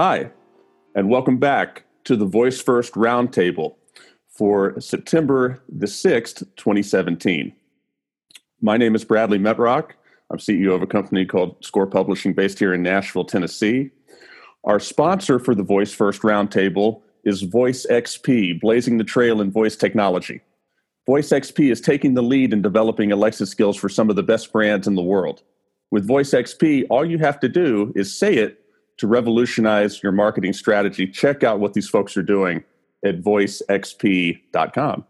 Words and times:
Hi, 0.00 0.30
and 0.94 1.10
welcome 1.10 1.38
back 1.38 1.82
to 2.04 2.14
the 2.14 2.24
Voice 2.24 2.60
First 2.60 2.92
Roundtable 2.92 3.74
for 4.28 4.80
September 4.80 5.60
the 5.68 5.86
6th, 5.86 6.46
2017. 6.54 7.52
My 8.62 8.76
name 8.76 8.94
is 8.94 9.04
Bradley 9.04 9.40
Metrock. 9.40 9.94
I'm 10.30 10.38
CEO 10.38 10.72
of 10.72 10.82
a 10.82 10.86
company 10.86 11.26
called 11.26 11.56
Score 11.64 11.88
Publishing 11.88 12.32
based 12.32 12.60
here 12.60 12.72
in 12.72 12.80
Nashville, 12.80 13.24
Tennessee. 13.24 13.90
Our 14.62 14.78
sponsor 14.78 15.40
for 15.40 15.52
the 15.52 15.64
Voice 15.64 15.92
First 15.92 16.22
Roundtable 16.22 17.02
is 17.24 17.42
Voice 17.42 17.84
XP, 17.90 18.60
blazing 18.60 18.98
the 18.98 19.02
trail 19.02 19.40
in 19.40 19.50
voice 19.50 19.74
technology. 19.74 20.42
Voice 21.06 21.30
XP 21.30 21.72
is 21.72 21.80
taking 21.80 22.14
the 22.14 22.22
lead 22.22 22.52
in 22.52 22.62
developing 22.62 23.10
Alexa 23.10 23.46
skills 23.46 23.76
for 23.76 23.88
some 23.88 24.10
of 24.10 24.14
the 24.14 24.22
best 24.22 24.52
brands 24.52 24.86
in 24.86 24.94
the 24.94 25.02
world. 25.02 25.42
With 25.90 26.06
Voice 26.06 26.30
XP, 26.30 26.86
all 26.88 27.04
you 27.04 27.18
have 27.18 27.40
to 27.40 27.48
do 27.48 27.92
is 27.96 28.16
say 28.16 28.34
it 28.34 28.62
to 28.98 29.06
revolutionize 29.06 30.02
your 30.02 30.12
marketing 30.12 30.52
strategy, 30.52 31.06
check 31.06 31.42
out 31.42 31.60
what 31.60 31.74
these 31.74 31.88
folks 31.88 32.16
are 32.16 32.22
doing 32.22 32.62
at 33.04 33.20
voicexp.com. 33.22 35.04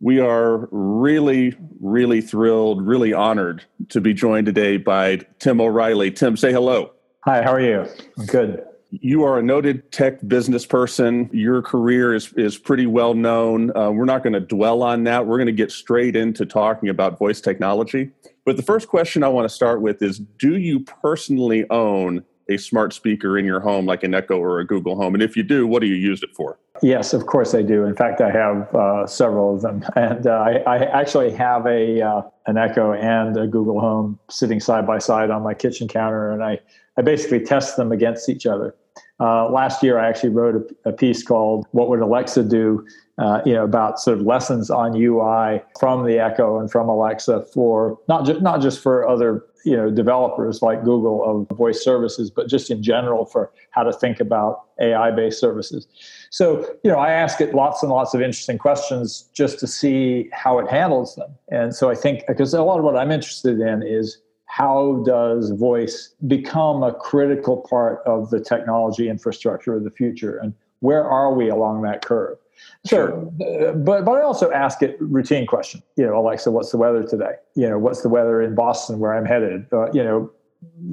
We 0.00 0.20
are 0.20 0.68
really, 0.70 1.56
really 1.80 2.20
thrilled, 2.20 2.86
really 2.86 3.14
honored 3.14 3.64
to 3.88 4.00
be 4.00 4.12
joined 4.12 4.46
today 4.46 4.76
by 4.76 5.20
Tim 5.38 5.60
O'Reilly. 5.60 6.10
Tim, 6.10 6.36
say 6.36 6.52
hello. 6.52 6.92
Hi, 7.24 7.42
how 7.42 7.52
are 7.54 7.60
you? 7.60 7.86
Good. 8.26 8.62
You 8.90 9.24
are 9.24 9.38
a 9.38 9.42
noted 9.42 9.90
tech 9.92 10.26
business 10.28 10.66
person. 10.66 11.30
Your 11.32 11.62
career 11.62 12.14
is, 12.14 12.32
is 12.34 12.58
pretty 12.58 12.86
well 12.86 13.14
known. 13.14 13.74
Uh, 13.74 13.90
we're 13.90 14.04
not 14.04 14.22
going 14.22 14.34
to 14.34 14.40
dwell 14.40 14.82
on 14.82 15.04
that. 15.04 15.26
We're 15.26 15.38
going 15.38 15.46
to 15.46 15.52
get 15.52 15.72
straight 15.72 16.16
into 16.16 16.44
talking 16.44 16.90
about 16.90 17.18
voice 17.18 17.40
technology. 17.40 18.10
But 18.44 18.56
the 18.56 18.62
first 18.62 18.88
question 18.88 19.22
I 19.22 19.28
want 19.28 19.48
to 19.48 19.54
start 19.54 19.80
with 19.80 20.02
is 20.02 20.18
Do 20.18 20.58
you 20.58 20.80
personally 20.80 21.64
own 21.70 22.24
a 22.48 22.56
smart 22.56 22.92
speaker 22.92 23.38
in 23.38 23.44
your 23.44 23.60
home 23.60 23.86
like 23.86 24.02
an 24.02 24.14
Echo 24.14 24.38
or 24.38 24.60
a 24.60 24.66
Google 24.66 24.96
Home? 24.96 25.14
And 25.14 25.22
if 25.22 25.36
you 25.36 25.42
do, 25.42 25.66
what 25.66 25.80
do 25.80 25.86
you 25.86 25.94
use 25.94 26.22
it 26.22 26.34
for? 26.34 26.58
Yes, 26.82 27.12
of 27.12 27.26
course 27.26 27.54
I 27.54 27.62
do. 27.62 27.84
In 27.84 27.94
fact, 27.94 28.20
I 28.20 28.30
have 28.30 28.74
uh, 28.74 29.06
several 29.06 29.54
of 29.54 29.62
them, 29.62 29.84
and 29.96 30.26
uh, 30.26 30.30
I, 30.30 30.56
I, 30.66 30.76
actually 31.00 31.30
have 31.32 31.66
a 31.66 32.02
uh, 32.02 32.22
an 32.46 32.58
Echo 32.58 32.92
and 32.92 33.36
a 33.36 33.46
Google 33.46 33.80
Home 33.80 34.18
sitting 34.28 34.60
side 34.60 34.86
by 34.86 34.98
side 34.98 35.30
on 35.30 35.42
my 35.42 35.54
kitchen 35.54 35.86
counter, 35.86 36.32
and 36.32 36.42
I 36.42 36.60
I 36.96 37.02
basically 37.02 37.40
test 37.40 37.76
them 37.76 37.92
against 37.92 38.28
each 38.28 38.44
other. 38.46 38.74
Uh, 39.20 39.48
last 39.48 39.82
year, 39.82 39.98
I 39.98 40.08
actually 40.08 40.30
wrote 40.30 40.74
a, 40.84 40.90
a, 40.90 40.92
piece 40.92 41.22
called 41.22 41.66
"What 41.70 41.88
Would 41.88 42.00
Alexa 42.00 42.42
Do," 42.42 42.84
uh, 43.18 43.40
you 43.46 43.52
know, 43.52 43.64
about 43.64 44.00
sort 44.00 44.18
of 44.18 44.26
lessons 44.26 44.70
on 44.70 44.96
UI 44.96 45.62
from 45.78 46.04
the 46.04 46.18
Echo 46.18 46.58
and 46.58 46.70
from 46.70 46.88
Alexa 46.88 47.44
for 47.52 47.98
not 48.08 48.26
just 48.26 48.42
not 48.42 48.60
just 48.60 48.80
for 48.80 49.08
other 49.08 49.44
you 49.64 49.76
know 49.76 49.90
developers 49.90 50.62
like 50.62 50.84
Google 50.84 51.24
of 51.24 51.56
voice 51.56 51.82
services, 51.82 52.30
but 52.30 52.48
just 52.48 52.70
in 52.70 52.82
general 52.82 53.24
for 53.24 53.52
how 53.70 53.82
to 53.84 53.92
think 53.92 54.18
about 54.20 54.64
AI-based 54.80 55.38
services. 55.38 55.86
So 56.30 56.68
you 56.82 56.90
know, 56.90 56.98
I 56.98 57.12
ask 57.12 57.40
it 57.40 57.54
lots 57.54 57.82
and 57.82 57.92
lots 57.92 58.14
of 58.14 58.20
interesting 58.20 58.58
questions 58.58 59.28
just 59.32 59.60
to 59.60 59.66
see 59.66 60.28
how 60.32 60.58
it 60.58 60.68
handles 60.68 61.14
them. 61.14 61.30
And 61.50 61.74
so 61.74 61.90
I 61.90 61.94
think 61.94 62.24
because 62.26 62.52
a 62.52 62.62
lot 62.62 62.78
of 62.78 62.84
what 62.84 62.96
I'm 62.96 63.12
interested 63.12 63.60
in 63.60 63.82
is 63.82 64.18
how 64.46 65.02
does 65.06 65.50
voice 65.50 66.14
become 66.26 66.82
a 66.82 66.92
critical 66.92 67.58
part 67.68 68.02
of 68.06 68.30
the 68.30 68.40
technology 68.40 69.08
infrastructure 69.08 69.74
of 69.74 69.84
the 69.84 69.90
future 69.90 70.36
and 70.38 70.54
where 70.80 71.02
are 71.02 71.32
we 71.32 71.48
along 71.48 71.82
that 71.82 72.04
curve 72.04 72.36
so 72.84 73.32
uh, 73.40 73.72
but 73.72 74.04
but 74.04 74.12
i 74.12 74.22
also 74.22 74.50
ask 74.52 74.82
it 74.82 74.96
routine 75.00 75.46
question 75.46 75.82
you 75.96 76.04
know 76.04 76.18
alexa 76.18 76.50
what's 76.50 76.70
the 76.70 76.78
weather 76.78 77.02
today? 77.02 77.34
You 77.54 77.68
know 77.68 77.78
what's 77.78 78.02
the 78.02 78.08
weather 78.08 78.42
in 78.42 78.54
boston 78.54 78.98
where 78.98 79.14
i'm 79.14 79.24
headed? 79.24 79.66
Uh, 79.72 79.90
you 79.92 80.02
know 80.02 80.30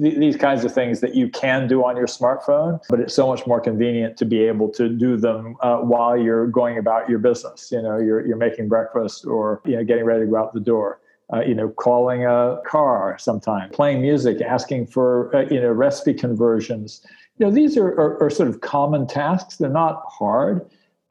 th- 0.00 0.18
these 0.18 0.36
kinds 0.36 0.64
of 0.64 0.72
things 0.72 1.00
that 1.00 1.14
you 1.14 1.28
can 1.28 1.66
do 1.66 1.84
on 1.84 1.96
your 1.96 2.06
smartphone 2.06 2.80
but 2.88 3.00
it's 3.00 3.14
so 3.14 3.26
much 3.26 3.46
more 3.46 3.60
convenient 3.60 4.16
to 4.18 4.24
be 4.24 4.40
able 4.40 4.68
to 4.68 4.88
do 4.88 5.16
them 5.16 5.56
uh, 5.60 5.78
while 5.78 6.16
you're 6.16 6.46
going 6.46 6.78
about 6.78 7.08
your 7.08 7.18
business. 7.18 7.70
You 7.70 7.82
know 7.82 7.98
you're, 7.98 8.26
you're 8.26 8.36
making 8.36 8.68
breakfast 8.68 9.26
or 9.26 9.60
you 9.64 9.76
know 9.76 9.84
getting 9.84 10.04
ready 10.04 10.24
to 10.24 10.30
go 10.30 10.36
out 10.36 10.52
the 10.52 10.60
door. 10.60 11.00
Uh, 11.32 11.40
you 11.40 11.54
know, 11.54 11.70
calling 11.70 12.26
a 12.26 12.58
car 12.66 13.16
sometime, 13.18 13.70
playing 13.70 14.02
music, 14.02 14.42
asking 14.42 14.86
for, 14.86 15.34
uh, 15.34 15.46
you 15.50 15.58
know, 15.58 15.70
recipe 15.72 16.12
conversions. 16.12 17.00
You 17.38 17.46
know, 17.46 17.52
these 17.52 17.78
are, 17.78 17.88
are, 17.88 18.22
are, 18.22 18.28
sort 18.28 18.50
of 18.50 18.60
common 18.60 19.06
tasks. 19.06 19.56
They're 19.56 19.70
not 19.70 20.02
hard, 20.06 20.60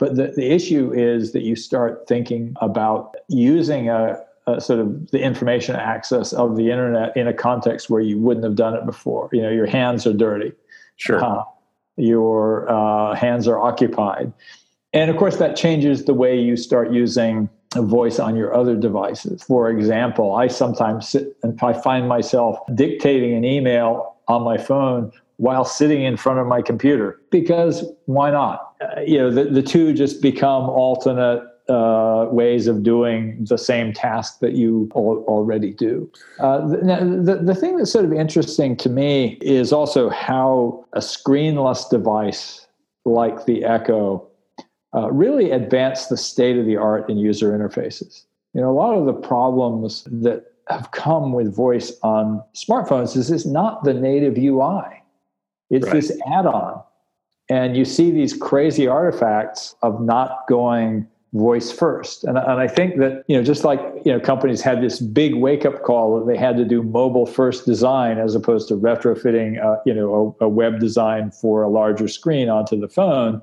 but 0.02 0.16
the, 0.16 0.34
the 0.36 0.52
issue 0.52 0.92
is 0.92 1.32
that 1.34 1.44
you 1.44 1.56
start 1.56 2.08
thinking 2.08 2.56
about 2.60 3.16
using 3.28 3.88
a, 3.88 4.20
a 4.48 4.60
sort 4.60 4.80
of 4.80 5.12
the 5.12 5.22
information 5.22 5.76
access 5.76 6.34
of 6.34 6.56
the 6.58 6.72
internet 6.72 7.16
in 7.16 7.28
a 7.28 7.34
context 7.34 7.88
where 7.88 8.02
you 8.02 8.18
wouldn't 8.18 8.44
have 8.44 8.56
done 8.56 8.74
it 8.74 8.84
before. 8.88 9.30
You 9.32 9.44
know, 9.44 9.52
your 9.52 9.68
hands 9.68 10.08
are 10.08 10.14
dirty. 10.14 10.54
Sure. 10.96 11.24
Uh, 11.24 11.44
your 11.98 12.68
uh, 12.68 13.14
hands 13.14 13.48
are 13.48 13.60
occupied. 13.60 14.34
And 14.92 15.12
of 15.12 15.18
course, 15.18 15.38
that 15.38 15.56
changes 15.56 16.06
the 16.06 16.16
way 16.16 16.36
you 16.36 16.58
start 16.58 16.92
using 16.92 17.48
a 17.76 17.84
voice 17.84 18.18
on 18.18 18.36
your 18.36 18.56
other 18.56 18.76
devices. 18.76 19.44
For 19.44 19.70
example, 19.70 20.34
I 20.34 20.48
sometimes 20.48 21.10
sit 21.10 21.38
and 21.44 21.60
I 21.62 21.74
find 21.74 22.08
myself 22.08 22.58
dictating 22.74 23.36
an 23.36 23.46
email 23.46 24.16
on 24.28 24.42
my 24.42 24.58
phone 24.58 25.12
while 25.38 25.64
sitting 25.64 26.02
in 26.02 26.18
front 26.18 26.40
of 26.40 26.48
my 26.48 26.64
computer 26.64 27.20
because 27.30 27.86
why 28.06 28.32
not? 28.32 28.71
Uh, 28.82 29.02
you 29.02 29.18
know, 29.18 29.30
the, 29.30 29.46
the 29.46 29.62
two 29.62 29.94
just 29.94 30.22
become 30.22 30.70
alternate 30.70 31.44
uh, 31.70 32.28
ways 32.32 32.68
of 32.68 32.84
doing 32.84 33.46
the 33.46 33.58
same 33.58 33.94
task 33.94 34.40
that 34.40 34.54
you 34.54 34.90
al- 34.96 35.24
already 35.28 35.72
do. 35.72 36.12
Uh, 36.40 36.68
the, 36.68 36.78
the, 37.24 37.36
the 37.44 37.56
thing 37.56 37.78
that's 37.78 37.92
sort 37.92 38.06
of 38.06 38.12
interesting 38.12 38.76
to 38.76 38.90
me 38.90 39.38
is 39.42 39.72
also 39.72 40.10
how 40.10 40.86
a 40.94 41.00
screenless 41.00 41.90
device 41.90 42.68
like 43.06 43.46
the 43.46 43.64
Echo 43.64 44.28
uh, 44.94 45.10
really 45.12 45.52
advance 45.52 46.08
the 46.08 46.18
state 46.18 46.58
of 46.58 46.66
the 46.66 46.76
art 46.76 47.10
in 47.10 47.18
user 47.18 47.58
interfaces. 47.58 48.26
You 48.54 48.62
know, 48.62 48.70
a 48.70 48.74
lot 48.74 48.98
of 48.98 49.06
the 49.06 49.14
problems 49.14 50.04
that 50.12 50.52
have 50.68 50.92
come 50.92 51.32
with 51.34 51.54
voice 51.56 51.94
on 52.04 52.44
smartphones 52.54 53.16
is 53.16 53.32
it's 53.32 53.46
not 53.46 53.84
the 53.84 53.94
native 53.94 54.38
UI. 54.38 55.04
It's 55.70 55.86
right. 55.86 55.94
this 55.94 56.12
add-on. 56.28 56.84
And 57.52 57.76
you 57.76 57.86
see 57.86 58.12
these 58.12 58.34
crazy 58.36 58.88
artifacts 58.88 59.76
of 59.82 60.02
not 60.02 60.48
going 60.48 61.08
voice 61.34 61.72
first. 61.72 62.24
And, 62.24 62.38
and 62.38 62.60
I 62.60 62.68
think 62.68 62.98
that, 62.98 63.24
you 63.28 63.38
know, 63.38 63.44
just 63.44 63.64
like, 63.64 63.80
you 64.06 64.12
know, 64.12 64.20
companies 64.20 64.62
had 64.62 64.82
this 64.82 65.00
big 65.00 65.36
wake 65.36 65.66
up 65.66 65.84
call 65.84 66.20
that 66.20 66.32
they 66.32 66.38
had 66.38 66.58
to 66.58 66.66
do 66.66 66.84
mobile 66.84 67.26
first 67.26 67.66
design 67.66 68.18
as 68.18 68.36
opposed 68.36 68.68
to 68.68 68.76
retrofitting, 68.76 69.64
uh, 69.64 69.78
you 69.86 69.94
know, 69.94 70.36
a, 70.42 70.46
a 70.46 70.50
web 70.50 70.80
design 70.80 71.32
for 71.32 71.64
a 71.64 71.70
larger 71.70 72.08
screen 72.08 72.50
onto 72.50 72.80
the 72.80 72.90
phone 72.90 73.42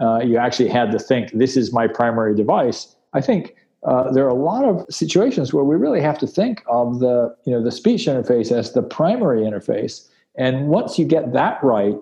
uh, 0.00 0.20
you 0.22 0.36
actually 0.36 0.68
had 0.68 0.90
to 0.92 0.98
think 0.98 1.32
this 1.32 1.56
is 1.56 1.72
my 1.72 1.86
primary 1.86 2.34
device 2.34 2.96
i 3.12 3.20
think 3.20 3.54
uh, 3.84 4.10
there 4.10 4.24
are 4.24 4.30
a 4.30 4.34
lot 4.34 4.64
of 4.64 4.84
situations 4.90 5.54
where 5.54 5.64
we 5.64 5.76
really 5.76 6.00
have 6.00 6.18
to 6.18 6.26
think 6.26 6.62
of 6.68 6.98
the 7.00 7.34
you 7.44 7.52
know 7.52 7.62
the 7.62 7.72
speech 7.72 8.06
interface 8.06 8.52
as 8.52 8.72
the 8.72 8.82
primary 8.82 9.40
interface 9.40 10.08
and 10.36 10.68
once 10.68 10.98
you 10.98 11.04
get 11.04 11.32
that 11.32 11.62
right 11.62 11.96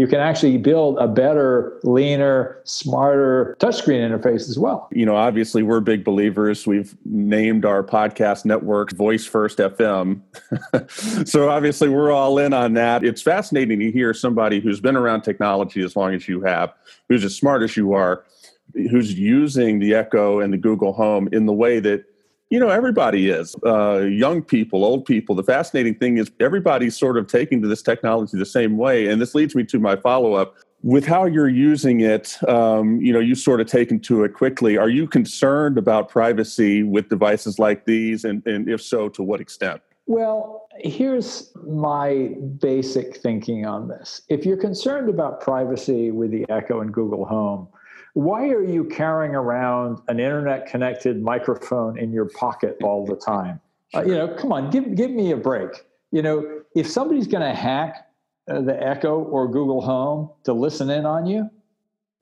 you 0.00 0.06
can 0.06 0.18
actually 0.18 0.56
build 0.56 0.96
a 0.96 1.06
better, 1.06 1.78
leaner, 1.82 2.58
smarter 2.64 3.54
touchscreen 3.60 4.00
interface 4.00 4.48
as 4.48 4.58
well. 4.58 4.88
You 4.92 5.04
know, 5.04 5.14
obviously, 5.14 5.62
we're 5.62 5.80
big 5.80 6.04
believers. 6.04 6.66
We've 6.66 6.96
named 7.04 7.66
our 7.66 7.82
podcast 7.84 8.46
network 8.46 8.92
Voice 8.92 9.26
First 9.26 9.58
FM. 9.58 10.22
so, 11.28 11.50
obviously, 11.50 11.90
we're 11.90 12.12
all 12.12 12.38
in 12.38 12.54
on 12.54 12.72
that. 12.72 13.04
It's 13.04 13.20
fascinating 13.20 13.78
to 13.80 13.92
hear 13.92 14.14
somebody 14.14 14.58
who's 14.58 14.80
been 14.80 14.96
around 14.96 15.20
technology 15.20 15.82
as 15.82 15.94
long 15.94 16.14
as 16.14 16.26
you 16.26 16.40
have, 16.40 16.72
who's 17.10 17.22
as 17.22 17.36
smart 17.36 17.62
as 17.62 17.76
you 17.76 17.92
are, 17.92 18.24
who's 18.72 19.18
using 19.18 19.80
the 19.80 19.92
Echo 19.92 20.40
and 20.40 20.50
the 20.50 20.56
Google 20.56 20.94
Home 20.94 21.28
in 21.30 21.44
the 21.44 21.52
way 21.52 21.78
that 21.78 22.06
you 22.50 22.58
know, 22.58 22.68
everybody 22.68 23.30
is 23.30 23.54
uh, 23.64 24.00
young 24.00 24.42
people, 24.42 24.84
old 24.84 25.04
people. 25.04 25.36
The 25.36 25.44
fascinating 25.44 25.94
thing 25.94 26.18
is 26.18 26.30
everybody's 26.40 26.98
sort 26.98 27.16
of 27.16 27.28
taking 27.28 27.62
to 27.62 27.68
this 27.68 27.80
technology 27.80 28.36
the 28.36 28.44
same 28.44 28.76
way. 28.76 29.06
And 29.06 29.22
this 29.22 29.36
leads 29.36 29.54
me 29.54 29.64
to 29.66 29.78
my 29.78 29.94
follow 29.94 30.34
up 30.34 30.56
with 30.82 31.06
how 31.06 31.26
you're 31.26 31.48
using 31.48 32.00
it. 32.00 32.36
Um, 32.48 33.00
you 33.00 33.12
know, 33.12 33.20
you 33.20 33.36
sort 33.36 33.60
of 33.60 33.68
taken 33.68 34.00
to 34.00 34.24
it 34.24 34.34
quickly. 34.34 34.76
Are 34.76 34.88
you 34.88 35.06
concerned 35.06 35.78
about 35.78 36.08
privacy 36.08 36.82
with 36.82 37.08
devices 37.08 37.60
like 37.60 37.84
these? 37.84 38.24
And, 38.24 38.44
and 38.46 38.68
if 38.68 38.82
so, 38.82 39.08
to 39.10 39.22
what 39.22 39.40
extent? 39.40 39.80
Well, 40.06 40.66
here's 40.78 41.52
my 41.64 42.34
basic 42.58 43.18
thinking 43.18 43.64
on 43.64 43.86
this. 43.86 44.22
If 44.28 44.44
you're 44.44 44.56
concerned 44.56 45.08
about 45.08 45.40
privacy 45.40 46.10
with 46.10 46.32
the 46.32 46.46
Echo 46.48 46.80
and 46.80 46.92
Google 46.92 47.24
Home, 47.26 47.68
why 48.14 48.48
are 48.48 48.64
you 48.64 48.84
carrying 48.84 49.34
around 49.34 50.00
an 50.08 50.18
internet 50.18 50.66
connected 50.66 51.22
microphone 51.22 51.98
in 51.98 52.12
your 52.12 52.26
pocket 52.26 52.76
all 52.82 53.06
the 53.06 53.16
time? 53.16 53.60
Uh, 53.94 54.02
you 54.02 54.14
know, 54.14 54.28
come 54.34 54.52
on, 54.52 54.70
give, 54.70 54.94
give 54.94 55.10
me 55.10 55.32
a 55.32 55.36
break. 55.36 55.70
You 56.12 56.22
know, 56.22 56.62
if 56.74 56.88
somebody's 56.88 57.26
going 57.26 57.42
to 57.42 57.54
hack 57.54 58.08
uh, 58.48 58.60
the 58.60 58.80
Echo 58.82 59.22
or 59.22 59.48
Google 59.48 59.80
Home 59.80 60.30
to 60.44 60.52
listen 60.52 60.90
in 60.90 61.06
on 61.06 61.26
you, 61.26 61.48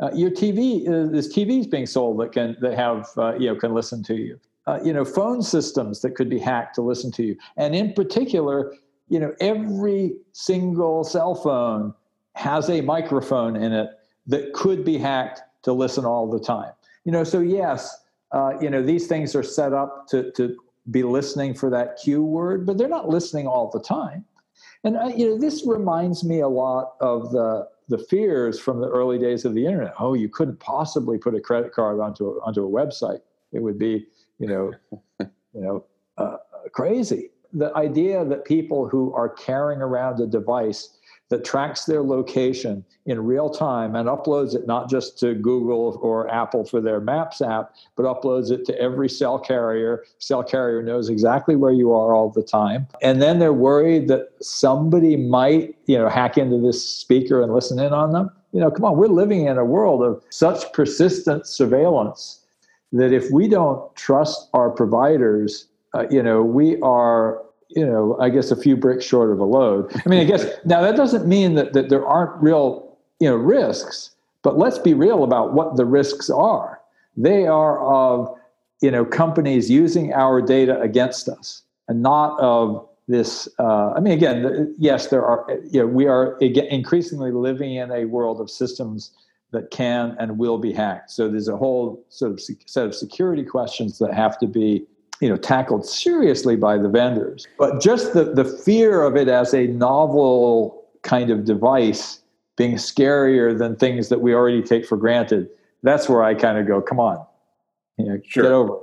uh, 0.01 0.11
your 0.15 0.31
TV, 0.31 0.83
uh, 0.83 1.11
there's 1.11 1.33
TVs 1.33 1.71
being 1.71 1.87
sold 1.87 2.21
that 2.21 2.33
can 2.33 2.57
that 2.61 2.75
have 2.75 3.09
uh, 3.17 3.35
you 3.37 3.49
know 3.49 3.57
can 3.57 3.75
listen 3.75 4.03
to 4.05 4.15
you. 4.15 4.39
Uh, 4.67 4.79
you 4.85 4.93
know, 4.93 5.05
phone 5.05 5.43
systems 5.43 6.03
that 6.03 6.15
could 6.15 6.29
be 6.29 6.39
hacked 6.39 6.75
to 6.77 6.83
listen 6.83 7.11
to 7.11 7.25
you, 7.25 7.37
and 7.57 7.75
in 7.75 7.93
particular, 7.95 8.75
you 9.09 9.19
know, 9.19 9.35
every 9.41 10.13
single 10.33 11.03
cell 11.03 11.35
phone 11.35 11.93
has 12.35 12.71
a 12.71 12.81
microphone 12.83 13.57
in 13.57 13.73
it 13.73 13.91
that 14.27 14.53
could 14.53 14.85
be 14.85 14.99
hacked 14.99 15.43
to 15.69 15.73
listen 15.75 16.05
all 16.05 16.29
the 16.29 16.41
time. 16.41 16.73
You 17.05 17.13
know, 17.13 17.25
so 17.25 17.41
yes, 17.41 18.05
uh, 18.33 18.53
you 18.61 18.71
know, 18.71 18.83
these 18.83 19.07
things 19.07 19.35
are 19.35 19.43
set 19.43 19.73
up 19.73 20.09
to, 20.09 20.33
to 20.33 20.57
be 20.91 21.03
listening 21.03 21.55
for 21.55 21.71
that 21.71 21.99
cue 22.03 22.23
word, 22.23 22.67
but 22.67 22.79
they're 22.79 22.89
not 22.89 23.09
listening 23.09 23.47
all 23.47 23.71
the 23.71 23.81
time. 23.81 24.25
And 24.85 24.97
uh, 24.97 25.13
you 25.15 25.29
know, 25.29 25.39
this 25.39 25.67
reminds 25.67 26.25
me 26.25 26.41
a 26.41 26.49
lot 26.49 26.95
of 27.01 27.31
the 27.31 27.69
the 27.89 27.99
fears 27.99 28.59
from 28.59 28.81
the 28.81 28.89
early 28.89 29.19
days 29.19 29.45
of 29.45 29.55
the 29.55 29.65
internet. 29.65 29.95
Oh, 29.99 30.15
you 30.15 30.29
couldn't 30.29 30.61
possibly 30.61 31.17
put 31.17 31.35
a 31.35 31.41
credit 31.41 31.73
card 31.73 32.01
onto 32.01 32.29
a, 32.29 32.41
onto 32.43 32.65
a 32.65 32.71
website. 32.71 33.21
It 33.53 33.63
would 33.63 33.79
be, 33.79 34.07
you 34.39 34.47
know, 34.47 34.73
you 35.21 35.31
know, 35.55 35.85
uh, 36.19 36.37
crazy. 36.73 37.31
The 37.55 37.75
idea 37.75 38.27
that 38.27 38.45
people 38.45 38.89
who 38.89 39.13
are 39.15 39.31
carrying 39.31 39.81
around 39.81 40.21
a 40.21 40.27
device 40.27 40.98
that 41.31 41.45
tracks 41.45 41.85
their 41.85 42.03
location 42.03 42.85
in 43.07 43.25
real 43.25 43.51
time 43.51 43.95
and 43.95 44.09
uploads 44.09 44.55
it 44.55 44.67
not 44.67 44.89
just 44.89 45.19
to 45.19 45.35
Google 45.35 45.99
or 46.03 46.29
Apple 46.31 46.65
for 46.65 46.81
their 46.81 47.01
Maps 47.01 47.41
app, 47.41 47.75
but 47.97 48.05
uploads 48.05 48.51
it 48.51 48.65
to 48.67 48.81
every 48.81 49.09
cell 49.09 49.39
carrier. 49.39 50.05
Cell 50.19 50.43
carrier 50.43 50.83
knows 50.83 51.09
exactly 51.09 51.57
where 51.57 51.73
you 51.73 51.93
are 51.93 52.15
all 52.15 52.31
the 52.31 52.43
time. 52.43 52.87
And 53.03 53.21
then 53.21 53.39
they're 53.39 53.53
worried 53.53 54.09
that 54.09 54.29
somebody 54.41 55.17
might, 55.17 55.77
you 55.87 55.99
know, 55.99 56.09
hack 56.09 56.39
into 56.39 56.59
this 56.59 56.87
speaker 56.87 57.43
and 57.43 57.53
listen 57.53 57.79
in 57.79 57.93
on 57.93 58.13
them. 58.13 58.31
You 58.53 58.61
know, 58.61 58.71
come 58.71 58.87
on, 58.87 58.97
we're 58.97 59.09
living 59.09 59.47
in 59.47 59.59
a 59.59 59.65
world 59.65 60.03
of 60.03 60.23
such 60.31 60.73
persistent 60.73 61.47
surveillance 61.47 62.41
that 62.93 63.13
if 63.13 63.31
we 63.31 63.49
don't 63.49 63.95
trust 63.95 64.49
our 64.55 64.71
providers, 64.71 65.67
uh, 65.95 66.07
you 66.11 66.23
know, 66.23 66.43
we 66.43 66.81
are 66.81 67.43
you 67.69 67.85
know, 67.85 68.17
I 68.21 68.31
guess 68.31 68.51
a 68.51 68.57
few 68.57 68.77
bricks 68.77 69.05
short 69.05 69.31
of 69.31 69.39
a 69.41 69.45
load. 69.45 69.93
I 70.05 70.09
mean, 70.09 70.21
I 70.21 70.25
guess 70.25 70.47
now 70.65 70.81
that 70.81 70.97
doesn't 70.97 71.27
mean 71.27 71.55
that, 71.55 71.73
that 71.75 71.89
there 71.89 72.07
aren't 72.07 72.41
real, 72.43 72.97
you 73.21 73.29
know, 73.29 73.37
risks, 73.37 74.11
but 74.43 74.59
let's 74.59 74.79
be 74.79 74.95
real 74.95 75.25
about 75.25 75.53
what 75.53 75.77
the 75.77 75.85
risks 75.85 76.31
are. 76.31 76.81
They 77.17 77.47
are 77.47 77.81
of, 77.85 78.35
you 78.81 78.91
know, 78.91 79.05
companies 79.05 79.71
using 79.71 80.13
our 80.13 80.41
data 80.41 80.81
against 80.81 81.29
us 81.29 81.63
and 81.89 82.03
not 82.03 82.39
of 82.41 82.89
this. 83.09 83.49
Uh, 83.59 83.93
I 83.93 84.01
mean, 84.01 84.13
again, 84.13 84.75
yes, 84.79 85.09
there 85.09 85.25
are, 85.25 85.47
you 85.71 85.81
know, 85.81 85.87
we 85.87 86.07
are 86.07 86.39
increasingly 86.39 87.33
living 87.33 87.75
in 87.75 87.91
a 87.91 88.05
world 88.05 88.41
of 88.41 88.51
systems 88.51 89.11
that 89.51 89.71
can 89.71 90.15
and 90.19 90.39
will 90.39 90.59
be 90.59 90.73
hacked. 90.73 91.11
So 91.11 91.29
there's 91.29 91.49
a 91.49 91.57
whole 91.57 92.05
sort 92.11 92.33
of 92.33 92.41
set 92.41 92.87
of 92.87 92.95
security 92.95 93.45
questions 93.45 93.99
that 93.99 94.15
have 94.15 94.39
to 94.39 94.47
be 94.47 94.87
you 95.21 95.29
know 95.29 95.37
tackled 95.37 95.87
seriously 95.87 96.57
by 96.57 96.77
the 96.77 96.89
vendors 96.89 97.47
but 97.59 97.81
just 97.81 98.13
the, 98.15 98.25
the 98.25 98.45
fear 98.45 99.03
of 99.03 99.17
it 99.17 99.29
as 99.29 99.55
a 99.55 99.67
novel 99.69 100.85
kind 101.03 101.31
of 101.31 101.45
device 101.45 102.21
being 102.57 102.75
scarier 102.75 103.57
than 103.57 103.77
things 103.77 104.09
that 104.09 104.21
we 104.21 104.35
already 104.35 104.63
take 104.63 104.87
for 104.87 104.97
granted 104.97 105.49
that's 105.83 106.09
where 106.09 106.23
i 106.23 106.35
kind 106.35 106.59
of 106.59 106.67
go 106.67 106.81
come 106.81 107.01
on 107.01 107.25
you 107.97 108.05
know, 108.05 108.21
sure. 108.27 108.43
get 108.43 108.53
over 108.53 108.75
it 108.77 108.83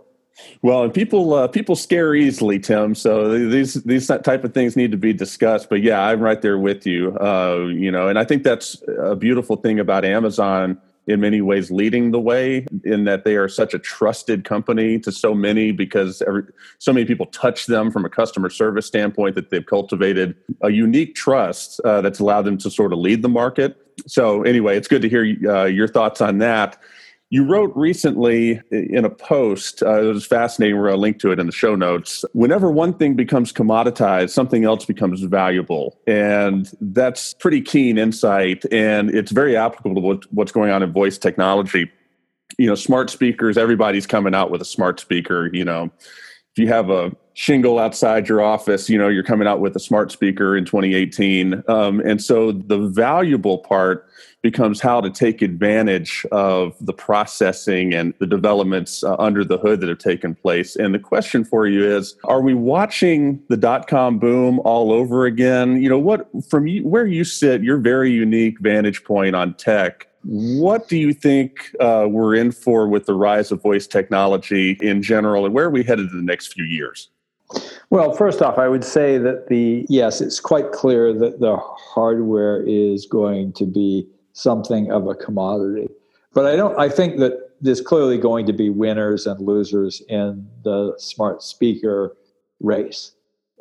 well, 0.61 0.83
and 0.83 0.93
people 0.93 1.33
uh, 1.33 1.47
people 1.47 1.75
scare 1.75 2.13
easily, 2.13 2.59
Tim. 2.59 2.93
So 2.93 3.37
these 3.49 3.75
these 3.83 4.07
type 4.07 4.43
of 4.43 4.53
things 4.53 4.75
need 4.75 4.91
to 4.91 4.97
be 4.97 5.13
discussed. 5.13 5.69
But 5.69 5.81
yeah, 5.81 6.01
I'm 6.01 6.19
right 6.19 6.41
there 6.41 6.57
with 6.57 6.85
you. 6.85 7.17
Uh, 7.17 7.67
you 7.73 7.89
know, 7.89 8.09
and 8.09 8.19
I 8.19 8.25
think 8.25 8.43
that's 8.43 8.83
a 8.99 9.15
beautiful 9.15 9.55
thing 9.55 9.79
about 9.79 10.03
Amazon 10.03 10.77
in 11.07 11.19
many 11.19 11.41
ways 11.41 11.69
leading 11.71 12.11
the 12.11 12.19
way 12.19 12.65
in 12.83 13.03
that 13.05 13.23
they 13.23 13.35
are 13.35 13.47
such 13.47 13.73
a 13.73 13.79
trusted 13.79 14.43
company 14.43 14.99
to 14.99 15.11
so 15.11 15.33
many 15.33 15.71
because 15.71 16.21
every, 16.23 16.43
so 16.79 16.91
many 16.91 17.05
people 17.05 17.27
touch 17.27 17.67
them 17.67 17.91
from 17.91 18.05
a 18.05 18.09
customer 18.09 18.49
service 18.49 18.85
standpoint 18.85 19.35
that 19.35 19.49
they've 19.49 19.65
cultivated 19.65 20.35
a 20.61 20.71
unique 20.71 21.15
trust 21.15 21.79
uh, 21.81 22.01
that's 22.01 22.19
allowed 22.19 22.43
them 22.43 22.57
to 22.57 22.69
sort 22.71 22.91
of 22.91 22.99
lead 22.99 23.21
the 23.21 23.29
market. 23.29 23.77
So 24.07 24.43
anyway, 24.43 24.77
it's 24.77 24.87
good 24.87 25.01
to 25.03 25.09
hear 25.09 25.23
uh, 25.47 25.65
your 25.65 25.87
thoughts 25.87 26.21
on 26.21 26.39
that. 26.39 26.77
You 27.31 27.43
wrote 27.43 27.71
recently 27.75 28.61
in 28.71 29.03
a 29.03 29.09
post, 29.09 29.81
uh, 29.81 30.03
it 30.03 30.13
was 30.13 30.25
fascinating, 30.25 30.77
we're 30.77 30.83
going 30.83 30.95
to 30.95 31.01
link 31.01 31.19
to 31.19 31.31
it 31.31 31.39
in 31.39 31.47
the 31.47 31.51
show 31.51 31.75
notes. 31.75 32.23
Whenever 32.33 32.69
one 32.69 32.93
thing 32.93 33.15
becomes 33.15 33.51
commoditized, 33.51 34.29
something 34.29 34.63
else 34.63 34.85
becomes 34.85 35.21
valuable. 35.23 35.99
And 36.05 36.71
that's 36.79 37.33
pretty 37.33 37.61
keen 37.61 37.97
insight. 37.97 38.63
And 38.71 39.09
it's 39.09 39.31
very 39.31 39.57
applicable 39.57 40.19
to 40.19 40.27
what's 40.29 40.51
going 40.51 40.69
on 40.69 40.83
in 40.83 40.93
voice 40.93 41.17
technology. 41.17 41.91
You 42.59 42.67
know, 42.67 42.75
smart 42.75 43.09
speakers, 43.09 43.57
everybody's 43.57 44.05
coming 44.05 44.35
out 44.35 44.51
with 44.51 44.61
a 44.61 44.65
smart 44.65 44.99
speaker. 44.99 45.49
You 45.51 45.65
know, 45.65 45.85
if 45.95 46.57
you 46.57 46.67
have 46.67 46.91
a 46.91 47.11
shingle 47.35 47.77
outside 47.77 48.29
your 48.29 48.41
office, 48.41 48.89
you 48.89 48.97
know, 48.97 49.09
you're 49.09 49.21
coming 49.21 49.45
out 49.45 49.59
with 49.59 49.75
a 49.75 49.79
smart 49.79 50.09
speaker 50.09 50.55
in 50.55 50.63
2018. 50.63 51.61
Um, 51.67 51.99
and 51.99 52.23
so 52.23 52.53
the 52.53 52.77
valuable 52.77 53.57
part 53.57 54.07
becomes 54.41 54.79
how 54.79 55.01
to 55.01 55.09
take 55.09 55.41
advantage 55.41 56.25
of 56.31 56.73
the 56.79 56.93
processing 56.93 57.93
and 57.93 58.13
the 58.19 58.25
developments 58.25 59.03
uh, 59.03 59.17
under 59.19 59.43
the 59.43 59.57
hood 59.57 59.81
that 59.81 59.89
have 59.89 59.97
taken 59.97 60.33
place. 60.33 60.77
And 60.77 60.93
the 60.93 60.99
question 60.99 61.43
for 61.43 61.67
you 61.67 61.85
is 61.85 62.15
are 62.23 62.41
we 62.41 62.53
watching 62.53 63.43
the 63.49 63.57
dot 63.57 63.87
com 63.87 64.17
boom 64.17 64.59
all 64.63 64.93
over 64.93 65.25
again? 65.25 65.81
You 65.81 65.89
know, 65.89 65.99
what 65.99 66.29
from 66.49 66.67
you, 66.67 66.87
where 66.87 67.05
you 67.05 67.25
sit, 67.25 67.63
your 67.63 67.79
very 67.79 68.11
unique 68.11 68.59
vantage 68.61 69.03
point 69.03 69.35
on 69.35 69.55
tech. 69.55 70.07
What 70.23 70.87
do 70.87 70.97
you 70.97 71.11
think 71.11 71.75
uh, 71.79 72.07
we're 72.09 72.33
in 72.33 72.51
for 72.51 72.87
with 72.87 73.07
the 73.07 73.13
rise 73.13 73.51
of 73.51 73.61
voice 73.61 73.85
technology 73.87 74.77
in 74.81 75.03
general, 75.03 75.45
and 75.45 75.53
where 75.53 75.65
are 75.65 75.69
we 75.69 75.83
headed 75.83 76.09
in 76.09 76.17
the 76.17 76.23
next 76.23 76.53
few 76.53 76.63
years? 76.63 77.09
Well, 77.89 78.13
first 78.13 78.41
off, 78.41 78.57
I 78.57 78.67
would 78.67 78.83
say 78.83 79.17
that 79.17 79.47
the 79.47 79.85
yes, 79.89 80.21
it's 80.21 80.39
quite 80.39 80.71
clear 80.71 81.13
that 81.13 81.39
the 81.39 81.57
hardware 81.57 82.63
is 82.63 83.05
going 83.05 83.53
to 83.53 83.65
be 83.65 84.07
something 84.33 84.91
of 84.91 85.07
a 85.07 85.15
commodity. 85.15 85.89
But 86.33 86.45
I 86.45 86.55
don't 86.55 86.77
I 86.79 86.89
think 86.89 87.19
that 87.19 87.51
there's 87.61 87.81
clearly 87.81 88.17
going 88.17 88.45
to 88.47 88.53
be 88.53 88.69
winners 88.69 89.25
and 89.25 89.39
losers 89.39 90.01
in 90.09 90.47
the 90.63 90.93
smart 90.97 91.41
speaker 91.41 92.15
race. 92.59 93.11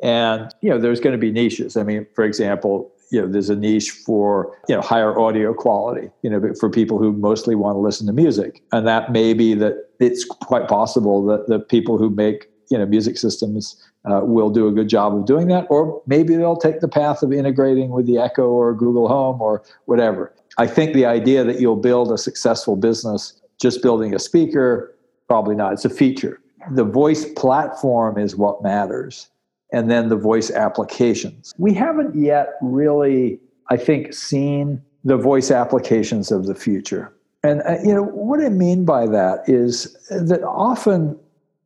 And 0.01 0.53
you 0.61 0.69
know, 0.69 0.79
there's 0.79 0.99
going 0.99 1.13
to 1.13 1.19
be 1.19 1.31
niches. 1.31 1.77
I 1.77 1.83
mean, 1.83 2.05
for 2.13 2.25
example, 2.25 2.91
you 3.11 3.21
know, 3.21 3.27
there's 3.27 3.49
a 3.49 3.55
niche 3.55 3.91
for 3.91 4.57
you 4.67 4.75
know 4.75 4.81
higher 4.81 5.17
audio 5.17 5.53
quality. 5.53 6.09
You 6.21 6.29
know, 6.29 6.53
for 6.59 6.69
people 6.69 6.97
who 6.97 7.13
mostly 7.13 7.55
want 7.55 7.75
to 7.75 7.79
listen 7.79 8.07
to 8.07 8.13
music, 8.13 8.61
and 8.71 8.85
that 8.87 9.11
may 9.11 9.33
be 9.33 9.53
that 9.53 9.89
it's 9.99 10.25
quite 10.25 10.67
possible 10.67 11.25
that 11.27 11.47
the 11.47 11.59
people 11.59 11.97
who 11.97 12.09
make 12.09 12.49
you 12.69 12.77
know 12.77 12.85
music 12.85 13.17
systems 13.17 13.81
uh, 14.09 14.21
will 14.23 14.49
do 14.49 14.67
a 14.67 14.71
good 14.71 14.87
job 14.87 15.15
of 15.15 15.25
doing 15.25 15.47
that, 15.47 15.65
or 15.69 16.01
maybe 16.05 16.35
they'll 16.35 16.57
take 16.57 16.79
the 16.79 16.87
path 16.87 17.23
of 17.23 17.33
integrating 17.33 17.89
with 17.89 18.05
the 18.05 18.17
Echo 18.17 18.47
or 18.47 18.73
Google 18.73 19.07
Home 19.07 19.41
or 19.41 19.63
whatever. 19.85 20.33
I 20.57 20.67
think 20.67 20.93
the 20.93 21.05
idea 21.05 21.43
that 21.43 21.59
you'll 21.59 21.75
build 21.75 22.11
a 22.11 22.17
successful 22.17 22.75
business 22.75 23.41
just 23.59 23.81
building 23.81 24.13
a 24.13 24.19
speaker, 24.19 24.95
probably 25.27 25.55
not. 25.55 25.73
It's 25.73 25.85
a 25.85 25.89
feature. 25.89 26.39
The 26.71 26.83
voice 26.83 27.25
platform 27.33 28.17
is 28.17 28.35
what 28.35 28.63
matters, 28.63 29.29
and 29.71 29.89
then 29.89 30.09
the 30.09 30.15
voice 30.15 30.51
applications. 30.51 31.53
We 31.57 31.73
haven't 31.73 32.15
yet 32.15 32.53
really, 32.61 33.39
I 33.69 33.77
think, 33.77 34.13
seen 34.13 34.81
the 35.03 35.17
voice 35.17 35.51
applications 35.51 36.31
of 36.31 36.47
the 36.47 36.55
future. 36.55 37.13
And 37.43 37.61
uh, 37.61 37.77
you 37.83 37.93
know 37.93 38.03
what 38.03 38.43
I 38.43 38.49
mean 38.49 38.85
by 38.85 39.05
that 39.07 39.47
is 39.47 39.95
that 40.09 40.43
often 40.43 41.17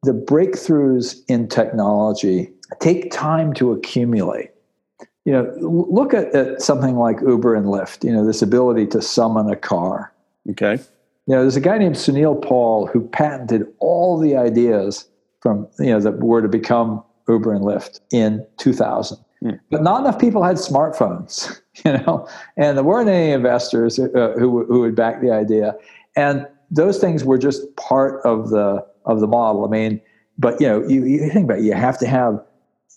the 0.03 0.13
breakthroughs 0.13 1.21
in 1.27 1.47
technology 1.47 2.51
take 2.79 3.11
time 3.11 3.53
to 3.53 3.71
accumulate 3.71 4.51
you 5.29 5.33
know, 5.33 5.53
look 5.59 6.15
at, 6.15 6.33
at 6.33 6.59
something 6.59 6.95
like 6.95 7.17
Uber 7.21 7.53
and 7.53 7.67
Lyft, 7.67 8.03
you 8.03 8.11
know, 8.11 8.25
this 8.25 8.41
ability 8.41 8.87
to 8.87 8.99
summon 8.99 9.47
a 9.47 9.55
car. 9.55 10.11
Okay. 10.49 10.79
You 11.27 11.35
know, 11.35 11.41
there's 11.41 11.55
a 11.55 11.61
guy 11.61 11.77
named 11.77 11.95
Sunil 11.95 12.41
Paul 12.41 12.87
who 12.87 13.07
patented 13.07 13.67
all 13.77 14.17
the 14.17 14.35
ideas 14.35 15.07
from, 15.41 15.67
you 15.77 15.91
know, 15.91 15.99
that 15.99 16.19
were 16.19 16.41
to 16.41 16.47
become 16.47 17.03
Uber 17.27 17.53
and 17.53 17.63
Lyft 17.63 17.99
in 18.11 18.43
2000. 18.57 19.19
Hmm. 19.41 19.51
But 19.69 19.83
not 19.83 20.01
enough 20.01 20.19
people 20.19 20.43
had 20.43 20.55
smartphones, 20.55 21.61
you 21.85 21.93
know, 21.93 22.27
and 22.57 22.75
there 22.75 22.83
weren't 22.83 23.07
any 23.07 23.31
investors 23.31 23.99
uh, 23.99 24.33
who, 24.37 24.65
who 24.65 24.79
would 24.79 24.95
back 24.95 25.21
the 25.21 25.31
idea. 25.31 25.75
And 26.15 26.47
those 26.71 26.97
things 26.97 27.23
were 27.23 27.37
just 27.37 27.75
part 27.75 28.19
of 28.25 28.49
the, 28.49 28.83
of 29.09 29.19
the 29.19 29.27
model. 29.27 29.65
I 29.65 29.67
mean, 29.67 30.01
but, 30.37 30.59
you 30.61 30.67
know, 30.67 30.87
you, 30.87 31.03
you 31.05 31.29
think 31.29 31.45
about 31.45 31.59
it, 31.59 31.65
you 31.65 31.73
have 31.73 31.97
to 31.99 32.07
have 32.07 32.41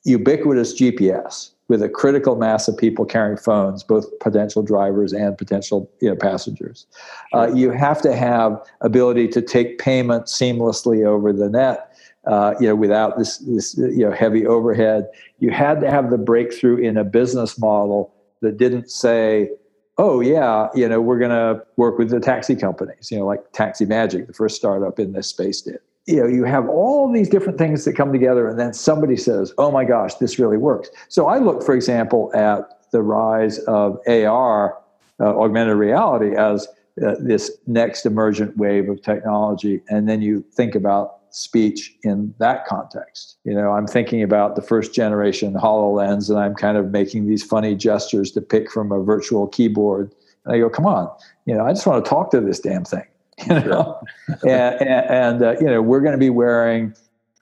ubiquitous 0.04 0.78
GPS 0.78 1.50
with 1.68 1.82
a 1.82 1.88
critical 1.88 2.36
mass 2.36 2.68
of 2.68 2.76
people 2.76 3.04
carrying 3.04 3.36
phones, 3.36 3.82
both 3.82 4.06
potential 4.20 4.62
drivers 4.62 5.12
and 5.12 5.38
potential 5.38 5.90
you 6.00 6.08
know, 6.10 6.16
passengers. 6.16 6.86
Uh, 7.32 7.50
you 7.54 7.70
have 7.70 8.02
to 8.02 8.14
have 8.14 8.60
ability 8.80 9.28
to 9.28 9.40
take 9.40 9.78
payment 9.78 10.26
seamlessly 10.26 11.06
over 11.06 11.32
the 11.32 11.48
net. 11.48 11.88
Uh, 12.26 12.54
you 12.60 12.68
know, 12.68 12.76
without 12.76 13.18
this, 13.18 13.38
this 13.38 13.76
you 13.76 14.04
know 14.04 14.12
heavy 14.12 14.46
overhead, 14.46 15.08
you 15.40 15.50
had 15.50 15.80
to 15.80 15.90
have 15.90 16.10
the 16.10 16.18
breakthrough 16.18 16.76
in 16.76 16.96
a 16.96 17.02
business 17.02 17.58
model 17.58 18.14
that 18.42 18.56
didn't 18.58 18.88
say, 18.88 19.50
"Oh 19.98 20.20
yeah, 20.20 20.68
you 20.72 20.88
know, 20.88 21.00
we're 21.00 21.18
going 21.18 21.32
to 21.32 21.60
work 21.76 21.98
with 21.98 22.10
the 22.10 22.20
taxi 22.20 22.54
companies." 22.54 23.10
You 23.10 23.18
know, 23.18 23.26
like 23.26 23.50
Taxi 23.52 23.86
Magic, 23.86 24.28
the 24.28 24.32
first 24.34 24.54
startup 24.54 25.00
in 25.00 25.14
this 25.14 25.26
space 25.26 25.62
did 25.62 25.80
you 26.06 26.16
know 26.16 26.26
you 26.26 26.44
have 26.44 26.68
all 26.68 27.12
these 27.12 27.28
different 27.28 27.58
things 27.58 27.84
that 27.84 27.94
come 27.94 28.12
together 28.12 28.48
and 28.48 28.58
then 28.58 28.72
somebody 28.72 29.16
says 29.16 29.52
oh 29.58 29.70
my 29.70 29.84
gosh 29.84 30.14
this 30.16 30.38
really 30.38 30.56
works 30.56 30.88
so 31.08 31.26
i 31.26 31.38
look 31.38 31.62
for 31.62 31.74
example 31.74 32.30
at 32.34 32.80
the 32.90 33.02
rise 33.02 33.58
of 33.60 33.98
ar 34.08 34.78
uh, 35.20 35.38
augmented 35.38 35.76
reality 35.76 36.36
as 36.36 36.66
uh, 37.00 37.14
this 37.20 37.50
next 37.66 38.04
emergent 38.04 38.54
wave 38.58 38.90
of 38.90 39.00
technology, 39.00 39.80
and 39.88 40.08
then 40.08 40.20
you 40.20 40.44
think 40.52 40.74
about 40.74 41.20
speech 41.30 41.94
in 42.02 42.34
that 42.38 42.66
context. 42.66 43.38
You 43.44 43.54
know, 43.54 43.70
I'm 43.70 43.86
thinking 43.86 44.22
about 44.22 44.56
the 44.56 44.62
first 44.62 44.94
generation 44.94 45.54
HoloLens, 45.54 46.28
and 46.28 46.38
I'm 46.38 46.54
kind 46.54 46.76
of 46.76 46.90
making 46.90 47.28
these 47.28 47.42
funny 47.42 47.74
gestures 47.74 48.30
to 48.32 48.42
pick 48.42 48.70
from 48.70 48.92
a 48.92 49.02
virtual 49.02 49.46
keyboard. 49.46 50.14
And 50.44 50.54
I 50.54 50.58
go, 50.58 50.68
come 50.68 50.84
on, 50.84 51.10
you 51.46 51.54
know, 51.54 51.64
I 51.64 51.72
just 51.72 51.86
want 51.86 52.04
to 52.04 52.08
talk 52.08 52.30
to 52.32 52.40
this 52.40 52.60
damn 52.60 52.84
thing. 52.84 53.06
You 53.46 53.60
know, 53.60 54.00
and, 54.42 54.80
and, 54.80 55.10
and 55.10 55.42
uh, 55.42 55.56
you 55.60 55.66
know, 55.66 55.82
we're 55.82 56.00
going 56.00 56.12
to 56.12 56.18
be 56.18 56.30
wearing, 56.30 56.94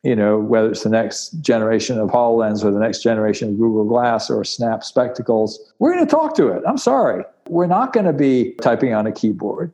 you 0.02 0.16
know, 0.16 0.38
whether 0.38 0.70
it's 0.70 0.84
the 0.84 0.88
next 0.88 1.30
generation 1.40 1.98
of 1.98 2.10
HoloLens 2.10 2.64
or 2.64 2.70
the 2.70 2.78
next 2.78 3.02
generation 3.02 3.50
of 3.50 3.58
Google 3.58 3.84
Glass 3.84 4.30
or 4.30 4.44
Snap 4.44 4.82
spectacles, 4.84 5.58
we're 5.78 5.92
going 5.92 6.06
to 6.06 6.10
talk 6.10 6.34
to 6.36 6.48
it. 6.48 6.62
I'm 6.66 6.78
sorry, 6.78 7.24
we're 7.48 7.66
not 7.66 7.92
going 7.92 8.06
to 8.06 8.12
be 8.12 8.52
typing 8.62 8.94
on 8.94 9.06
a 9.06 9.12
keyboard. 9.12 9.72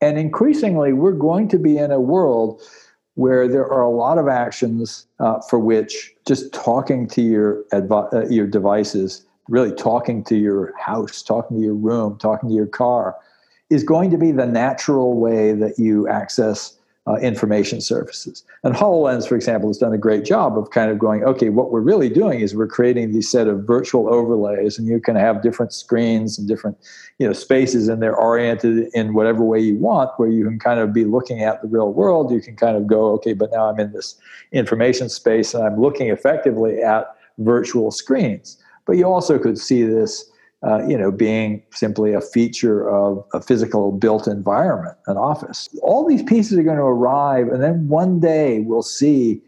And 0.00 0.18
increasingly, 0.18 0.92
we're 0.92 1.12
going 1.12 1.46
to 1.48 1.58
be 1.58 1.76
in 1.76 1.90
a 1.90 2.00
world 2.00 2.62
where 3.14 3.46
there 3.46 3.70
are 3.70 3.82
a 3.82 3.90
lot 3.90 4.18
of 4.18 4.28
actions 4.28 5.06
uh, 5.18 5.40
for 5.42 5.58
which 5.58 6.14
just 6.26 6.52
talking 6.54 7.06
to 7.08 7.20
your 7.20 7.62
advi- 7.72 8.12
uh, 8.14 8.26
your 8.28 8.46
devices, 8.46 9.26
really 9.48 9.74
talking 9.74 10.24
to 10.24 10.36
your 10.36 10.72
house, 10.78 11.22
talking 11.22 11.58
to 11.58 11.62
your 11.62 11.74
room, 11.74 12.16
talking 12.18 12.48
to 12.48 12.54
your 12.54 12.66
car, 12.66 13.14
is 13.70 13.84
going 13.84 14.10
to 14.10 14.18
be 14.18 14.32
the 14.32 14.46
natural 14.46 15.18
way 15.18 15.52
that 15.52 15.78
you 15.78 16.08
access 16.08 16.76
uh, 17.06 17.14
information 17.16 17.80
services. 17.80 18.44
And 18.62 18.74
HoloLens, 18.74 19.26
for 19.26 19.34
example, 19.34 19.70
has 19.70 19.78
done 19.78 19.92
a 19.92 19.98
great 19.98 20.24
job 20.24 20.58
of 20.58 20.70
kind 20.70 20.90
of 20.90 20.98
going, 20.98 21.24
okay, 21.24 21.48
what 21.48 21.72
we're 21.72 21.80
really 21.80 22.10
doing 22.10 22.40
is 22.40 22.54
we're 22.54 22.66
creating 22.66 23.12
these 23.12 23.30
set 23.30 23.48
of 23.48 23.64
virtual 23.66 24.12
overlays, 24.12 24.78
and 24.78 24.86
you 24.86 25.00
can 25.00 25.16
have 25.16 25.42
different 25.42 25.72
screens 25.72 26.38
and 26.38 26.46
different 26.46 26.76
you 27.18 27.26
know 27.26 27.32
spaces, 27.32 27.88
and 27.88 28.02
they're 28.02 28.14
oriented 28.14 28.88
in 28.92 29.14
whatever 29.14 29.42
way 29.42 29.58
you 29.58 29.76
want, 29.76 30.10
where 30.18 30.28
you 30.28 30.44
can 30.44 30.58
kind 30.58 30.78
of 30.78 30.92
be 30.92 31.04
looking 31.04 31.42
at 31.42 31.62
the 31.62 31.68
real 31.68 31.92
world. 31.92 32.30
You 32.30 32.40
can 32.40 32.54
kind 32.54 32.76
of 32.76 32.86
go, 32.86 33.12
okay, 33.12 33.32
but 33.32 33.50
now 33.50 33.70
I'm 33.70 33.80
in 33.80 33.92
this 33.92 34.16
information 34.52 35.08
space, 35.08 35.54
and 35.54 35.64
I'm 35.64 35.80
looking 35.80 36.08
effectively 36.08 36.82
at 36.82 37.16
virtual 37.38 37.90
screens. 37.90 38.58
But 38.84 38.98
you 38.98 39.04
also 39.04 39.38
could 39.38 39.58
see 39.58 39.84
this 39.84 40.30
uh, 40.66 40.86
you 40.86 40.96
know, 40.96 41.10
being 41.10 41.62
simply 41.70 42.12
a 42.12 42.20
feature 42.20 42.88
of 42.88 43.24
a 43.32 43.40
physical 43.40 43.92
built 43.92 44.26
environment, 44.26 44.96
an 45.06 45.16
office. 45.16 45.68
All 45.82 46.06
these 46.06 46.22
pieces 46.22 46.58
are 46.58 46.62
going 46.62 46.76
to 46.76 46.82
arrive, 46.82 47.48
and 47.48 47.62
then 47.62 47.88
one 47.88 48.20
day 48.20 48.60
we'll 48.60 48.82
see 48.82 49.40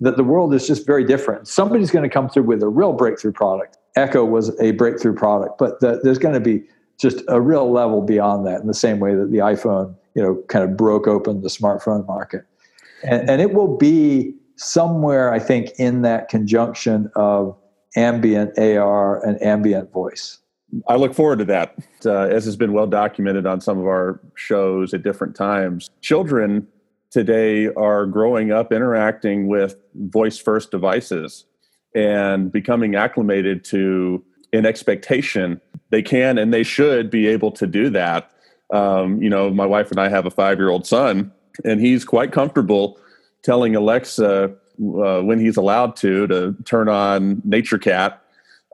that 0.00 0.16
the 0.16 0.24
world 0.24 0.54
is 0.54 0.66
just 0.66 0.86
very 0.86 1.04
different. 1.04 1.48
Somebody's 1.48 1.90
going 1.90 2.08
to 2.08 2.12
come 2.12 2.28
through 2.28 2.44
with 2.44 2.62
a 2.62 2.68
real 2.68 2.92
breakthrough 2.92 3.32
product. 3.32 3.78
Echo 3.96 4.24
was 4.24 4.58
a 4.60 4.72
breakthrough 4.72 5.14
product, 5.14 5.58
but 5.58 5.80
the, 5.80 6.00
there's 6.02 6.18
going 6.18 6.34
to 6.34 6.40
be 6.40 6.62
just 6.98 7.22
a 7.28 7.40
real 7.40 7.70
level 7.70 8.02
beyond 8.02 8.46
that 8.46 8.60
in 8.60 8.66
the 8.66 8.74
same 8.74 8.98
way 8.98 9.14
that 9.14 9.30
the 9.30 9.38
iPhone, 9.38 9.94
you 10.14 10.22
know, 10.22 10.40
kind 10.48 10.64
of 10.64 10.76
broke 10.76 11.08
open 11.08 11.40
the 11.40 11.48
smartphone 11.48 12.06
market. 12.06 12.44
And, 13.02 13.28
and 13.30 13.40
it 13.40 13.54
will 13.54 13.76
be 13.76 14.34
somewhere, 14.56 15.32
I 15.32 15.38
think, 15.38 15.70
in 15.78 16.02
that 16.02 16.28
conjunction 16.28 17.10
of 17.14 17.56
ambient 17.96 18.58
AR 18.58 19.24
and 19.24 19.40
ambient 19.42 19.92
voice. 19.92 20.38
I 20.86 20.96
look 20.96 21.14
forward 21.14 21.38
to 21.40 21.44
that. 21.46 21.76
Uh, 22.04 22.22
as 22.22 22.44
has 22.44 22.56
been 22.56 22.72
well 22.72 22.86
documented 22.86 23.46
on 23.46 23.60
some 23.60 23.78
of 23.78 23.86
our 23.86 24.20
shows 24.34 24.92
at 24.92 25.02
different 25.02 25.34
times, 25.34 25.90
children 26.02 26.66
today 27.10 27.68
are 27.68 28.06
growing 28.06 28.52
up 28.52 28.72
interacting 28.72 29.48
with 29.48 29.76
voice 29.94 30.38
first 30.38 30.70
devices 30.70 31.46
and 31.94 32.52
becoming 32.52 32.94
acclimated 32.94 33.64
to 33.64 34.22
an 34.52 34.66
expectation 34.66 35.60
they 35.90 36.02
can 36.02 36.36
and 36.38 36.52
they 36.52 36.62
should 36.62 37.10
be 37.10 37.26
able 37.26 37.50
to 37.52 37.66
do 37.66 37.88
that. 37.90 38.30
Um, 38.72 39.22
you 39.22 39.30
know, 39.30 39.50
my 39.50 39.64
wife 39.64 39.90
and 39.90 39.98
I 39.98 40.08
have 40.10 40.26
a 40.26 40.30
five 40.30 40.58
year 40.58 40.68
old 40.68 40.86
son, 40.86 41.32
and 41.64 41.80
he's 41.80 42.04
quite 42.04 42.32
comfortable 42.32 42.98
telling 43.42 43.74
Alexa 43.74 44.44
uh, 44.44 45.20
when 45.22 45.40
he's 45.40 45.56
allowed 45.56 45.96
to 45.96 46.26
to 46.26 46.54
turn 46.66 46.88
on 46.88 47.40
Nature 47.44 47.78
Cat 47.78 48.22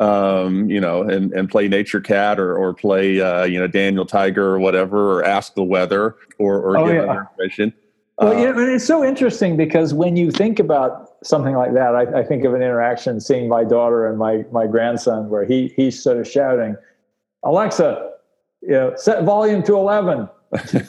um, 0.00 0.68
you 0.68 0.80
know, 0.80 1.02
and, 1.02 1.32
and 1.32 1.48
play 1.48 1.68
Nature 1.68 2.00
Cat 2.00 2.40
or, 2.40 2.56
or 2.56 2.74
play, 2.74 3.20
uh, 3.20 3.44
you 3.44 3.58
know, 3.58 3.66
Daniel 3.66 4.04
Tiger 4.04 4.46
or 4.46 4.58
whatever, 4.58 5.18
or 5.18 5.24
ask 5.24 5.54
the 5.54 5.62
weather 5.62 6.16
or, 6.38 6.58
or 6.60 6.78
oh, 6.78 6.86
give 6.86 7.04
yeah. 7.04 7.20
information. 7.20 7.72
Well, 8.18 8.32
uh, 8.32 8.40
you 8.40 8.52
know, 8.52 8.74
it's 8.74 8.84
so 8.84 9.04
interesting 9.04 9.56
because 9.56 9.92
when 9.92 10.16
you 10.16 10.30
think 10.30 10.58
about 10.58 11.16
something 11.24 11.54
like 11.54 11.74
that, 11.74 11.94
I, 11.94 12.20
I, 12.20 12.24
think 12.24 12.44
of 12.44 12.54
an 12.54 12.62
interaction 12.62 13.20
seeing 13.20 13.48
my 13.48 13.64
daughter 13.64 14.06
and 14.06 14.18
my, 14.18 14.44
my 14.52 14.68
grandson 14.68 15.28
where 15.30 15.44
he, 15.44 15.72
he's 15.74 16.00
sort 16.00 16.18
of 16.18 16.28
shouting, 16.28 16.76
Alexa, 17.44 18.12
you 18.62 18.70
know, 18.70 18.94
set 18.96 19.24
volume 19.24 19.62
to 19.64 19.74
11. 19.74 20.28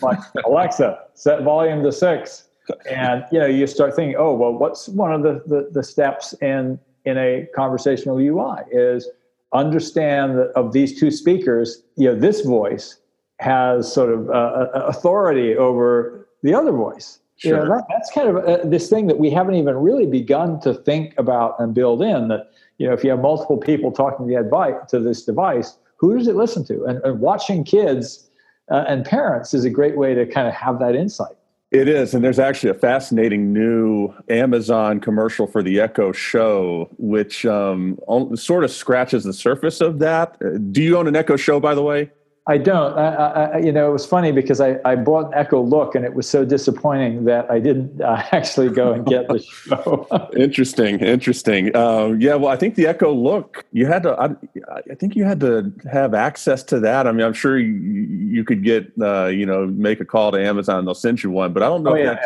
like, 0.02 0.20
Alexa, 0.46 1.00
set 1.16 1.42
volume 1.42 1.84
to 1.84 1.92
six. 1.92 2.48
And, 2.90 3.26
you 3.32 3.40
know, 3.40 3.48
you 3.48 3.66
start 3.66 3.96
thinking, 3.96 4.16
oh, 4.18 4.34
well, 4.34 4.54
what's 4.54 4.88
one 4.90 5.12
of 5.12 5.24
the, 5.24 5.42
the, 5.48 5.70
the 5.72 5.84
steps 5.84 6.34
in 6.42 6.80
in 7.06 7.18
a 7.18 7.48
conversational 7.56 8.18
UI 8.18 8.62
is 8.72 9.10
understand 9.54 10.38
that 10.38 10.52
of 10.56 10.74
these 10.74 11.00
two 11.00 11.12
speakers, 11.12 11.84
you 11.96 12.08
know, 12.08 12.16
this 12.16 12.42
voice 12.42 12.98
has 13.40 13.92
sort 13.92 14.12
of 14.14 14.30
uh, 14.30 14.34
uh 14.34 14.86
authority 14.88 15.56
over 15.56 16.28
the 16.44 16.54
other 16.54 16.72
voice. 16.72 17.20
Sure. 17.38 17.52
You 17.52 17.66
know, 17.66 17.76
that, 17.76 17.86
that's 17.90 18.12
kind 18.12 18.30
of 18.30 18.38
uh, 18.38 18.60
this 18.64 18.90
thing 18.90 19.08
that 19.08 19.20
we 19.20 19.30
haven't 19.30 19.56
even 19.56 19.76
really 19.76 20.06
begun 20.06 20.60
to 20.62 20.74
think 20.74 21.14
about 21.18 21.60
and 21.60 21.74
build 21.74 22.02
in. 22.02 22.30
That 22.30 22.52
you 22.78 22.88
know, 22.88 22.94
if 22.94 23.04
you 23.04 23.10
have 23.10 23.20
multiple 23.20 23.58
people 23.58 23.92
talking 23.92 24.26
to, 24.26 24.34
the 24.34 24.40
advice, 24.40 24.76
to 24.90 25.00
this 25.00 25.24
device, 25.24 25.78
who 25.98 26.18
does 26.18 26.28
it 26.28 26.36
listen 26.36 26.64
to? 26.66 26.86
And, 26.86 27.04
and 27.04 27.20
watching 27.20 27.64
kids 27.64 28.30
uh, 28.72 28.86
and 28.88 29.06
parents 29.06 29.54
is 29.54 29.66
a 29.66 29.70
great 29.70 29.98
way 29.98 30.14
to 30.14 30.26
kind 30.26 30.48
of 30.48 30.54
have 30.54 30.80
that 30.80 30.96
insight. 30.96 31.36
It 31.72 31.89
is, 31.89 32.13
and 32.13 32.24
there's 32.24 32.39
actually 32.39 32.69
a 32.69 32.75
fascinating 32.75 33.51
new 33.51 34.13
Amazon 34.29 35.00
commercial 35.00 35.48
for 35.48 35.63
the 35.63 35.79
Echo 35.79 36.12
Show, 36.12 36.89
which 36.98 37.45
um, 37.45 37.98
sort 38.36 38.63
of 38.63 38.72
scratches 38.72 39.24
the 39.24 39.34
surface 39.34 39.81
of 39.81 40.00
that. 40.00 40.38
Uh, 40.43 40.57
do 40.72 40.81
you 40.81 40.95
own 40.98 41.07
an 41.07 41.15
Echo 41.15 41.36
Show, 41.36 41.60
by 41.60 41.74
the 41.75 41.81
way? 41.81 42.12
I 42.48 42.60
don't. 42.60 42.96
I, 42.96 43.46
I, 43.54 43.58
you 43.58 43.72
know, 43.72 43.90
it 43.90 43.94
was 43.94 44.06
funny 44.06 44.32
because 44.32 44.62
I, 44.62 44.78
I 44.86 44.96
bought 44.96 45.28
an 45.28 45.34
Echo 45.34 45.64
Look 45.64 45.96
and 45.96 46.06
it 46.06 46.14
was 46.14 46.30
so 46.30 46.46
disappointing 46.46 47.25
that 47.25 47.50
I 47.50 47.60
didn't 47.60 48.00
uh, 48.00 48.22
actually 48.32 48.70
go 48.70 48.94
and 48.94 49.04
get 49.04 49.28
the 49.28 49.40
show. 49.68 50.08
interesting, 50.38 51.00
interesting. 51.00 51.75
Um, 51.75 52.22
yeah, 52.22 52.36
well, 52.36 52.52
I 52.52 52.56
think 52.56 52.75
the 52.75 52.86
Echo 52.86 53.12
Look 53.12 53.66
you 53.72 53.88
had 53.88 54.04
to. 54.04 54.12
I, 54.12 54.25
I, 54.92 54.96
think 54.96 55.16
you 55.16 55.24
had 55.24 55.40
to 55.40 55.74
have 55.92 56.14
access 56.14 56.62
to 56.66 56.80
that. 56.82 57.08
I 57.08 57.12
mean, 57.12 57.25
I'm 57.25 57.34
sure 57.34 57.58
you, 57.58 57.74
you 57.74 58.44
could 58.44 58.64
get 58.64 58.92
uh, 59.02 59.25
you 59.25 59.48
know 59.48 59.66
make 59.66 60.00
a 60.00 60.06
call 60.06 60.32
to 60.32 60.40
Amazon, 60.40 60.86
they'll 60.86 60.94
send 60.94 61.24
you 61.24 61.32
one. 61.32 61.52
But 61.52 61.64
I 61.64 61.68
don't 61.68 61.82
know 61.82 61.92
oh, 61.92 61.96
if 61.96 62.06
yeah, 62.06 62.14
that's 62.14 62.25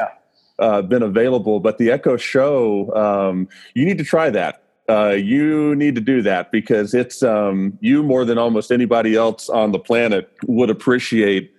yeah. 0.60 0.66
Uh, 0.66 0.82
been 0.82 1.04
available. 1.04 1.62
But 1.62 1.78
the 1.78 1.92
Echo 1.92 2.18
Show, 2.18 2.94
um, 2.94 3.48
you 3.74 3.86
need 3.86 3.98
to 4.00 4.04
try 4.04 4.30
that 4.32 4.64
uh, 4.89 5.12
you 5.12 5.75
need 5.75 5.96
to 5.96 6.01
do 6.01 6.22
that 6.24 6.51
because 6.51 6.93
it's 6.93 7.22
um, 7.22 7.77
you 7.79 8.01
more 8.01 8.25
than 8.25 8.38
almost 8.38 8.72
anybody 8.72 9.15
else 9.15 9.48
on 9.50 9.72
the 9.72 9.79
planet 9.79 10.31
would 10.48 10.69
appreciate 10.69 11.53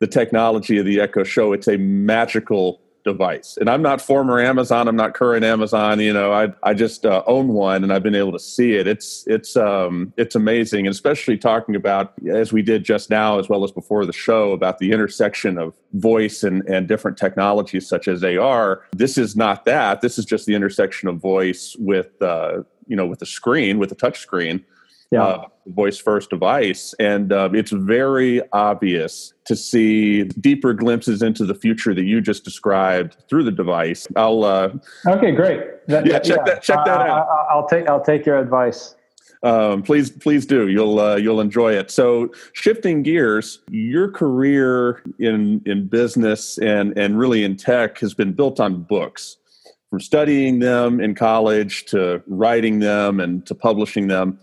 the 0.00 0.06
technology 0.06 0.78
of 0.78 0.84
the 0.84 1.00
Echo 1.00 1.24
Show. 1.24 1.52
It's 1.52 1.68
a 1.68 1.78
magical 1.78 2.80
device. 3.04 3.56
And 3.58 3.68
I'm 3.70 3.82
not 3.82 4.00
former 4.00 4.40
Amazon. 4.40 4.88
I'm 4.88 4.96
not 4.96 5.14
current 5.14 5.44
Amazon. 5.44 6.00
You 6.00 6.12
know, 6.12 6.32
I 6.32 6.52
I 6.62 6.74
just 6.74 7.06
uh, 7.06 7.22
own 7.26 7.48
one, 7.48 7.84
and 7.84 7.92
I've 7.92 8.02
been 8.02 8.14
able 8.14 8.32
to 8.32 8.38
see 8.38 8.74
it. 8.74 8.86
It's 8.86 9.24
it's 9.26 9.56
um 9.56 10.12
it's 10.16 10.34
amazing, 10.34 10.86
and 10.86 10.92
especially 10.92 11.38
talking 11.38 11.76
about 11.76 12.14
as 12.28 12.52
we 12.52 12.62
did 12.62 12.84
just 12.84 13.10
now, 13.10 13.38
as 13.38 13.48
well 13.48 13.62
as 13.62 13.70
before 13.70 14.04
the 14.06 14.12
show, 14.12 14.52
about 14.52 14.78
the 14.78 14.92
intersection 14.92 15.58
of 15.58 15.74
voice 15.92 16.42
and 16.42 16.66
and 16.68 16.88
different 16.88 17.16
technologies 17.16 17.88
such 17.88 18.08
as 18.08 18.24
AR. 18.24 18.82
This 18.92 19.16
is 19.16 19.36
not 19.36 19.64
that. 19.66 20.00
This 20.00 20.18
is 20.18 20.24
just 20.24 20.46
the 20.46 20.54
intersection 20.54 21.08
of 21.08 21.18
voice 21.18 21.76
with 21.78 22.20
uh, 22.20 22.62
you 22.88 22.96
know 22.96 23.06
with 23.06 23.20
the 23.20 23.26
screen 23.26 23.78
with 23.78 23.90
the 23.90 23.94
touch 23.94 24.18
screen 24.18 24.64
yeah. 25.10 25.22
Uh, 25.22 25.46
voice 25.66 25.98
first 25.98 26.30
device. 26.30 26.94
And 26.98 27.32
um, 27.32 27.54
it's 27.54 27.70
very 27.70 28.42
obvious 28.52 29.32
to 29.46 29.56
see 29.56 30.24
deeper 30.24 30.74
glimpses 30.74 31.22
into 31.22 31.44
the 31.44 31.54
future 31.54 31.94
that 31.94 32.04
you 32.04 32.20
just 32.20 32.44
described 32.44 33.16
through 33.28 33.44
the 33.44 33.52
device. 33.52 34.06
I'll 34.16 34.44
uh, 34.44 34.70
okay 35.06 35.32
great. 35.32 35.86
That, 35.88 36.06
yeah, 36.06 36.18
check 36.18 36.38
yeah. 36.38 36.44
that 36.54 36.62
check 36.62 36.84
that 36.84 37.00
out. 37.00 37.28
I, 37.50 37.54
will 37.54 37.66
take 37.66 37.88
i'll 37.88 38.04
take 38.04 38.26
your 38.26 38.38
advice. 38.38 38.94
Um, 39.42 39.82
please 39.82 40.10
please 40.10 40.46
do. 40.46 40.68
You'll 40.68 40.98
uh, 40.98 41.16
you'll 41.16 41.40
enjoy 41.40 41.74
it. 41.74 41.90
So 41.90 42.30
shifting 42.52 43.02
gears 43.02 43.60
your 43.70 44.10
career 44.10 45.02
in 45.18 45.62
in 45.66 45.86
business 45.88 46.58
and 46.58 46.96
and 46.98 47.18
really 47.18 47.44
in 47.44 47.56
tech 47.56 47.98
has 47.98 48.14
been 48.14 48.32
built 48.32 48.60
on 48.60 48.82
books 48.82 49.36
from 49.90 50.00
studying 50.00 50.58
them 50.58 51.00
in 51.00 51.14
college 51.14 51.84
to 51.84 52.22
writing 52.26 52.80
them 52.80 53.20
and 53.20 53.46
to 53.46 53.54
publishing 53.54 54.08
them. 54.08 54.38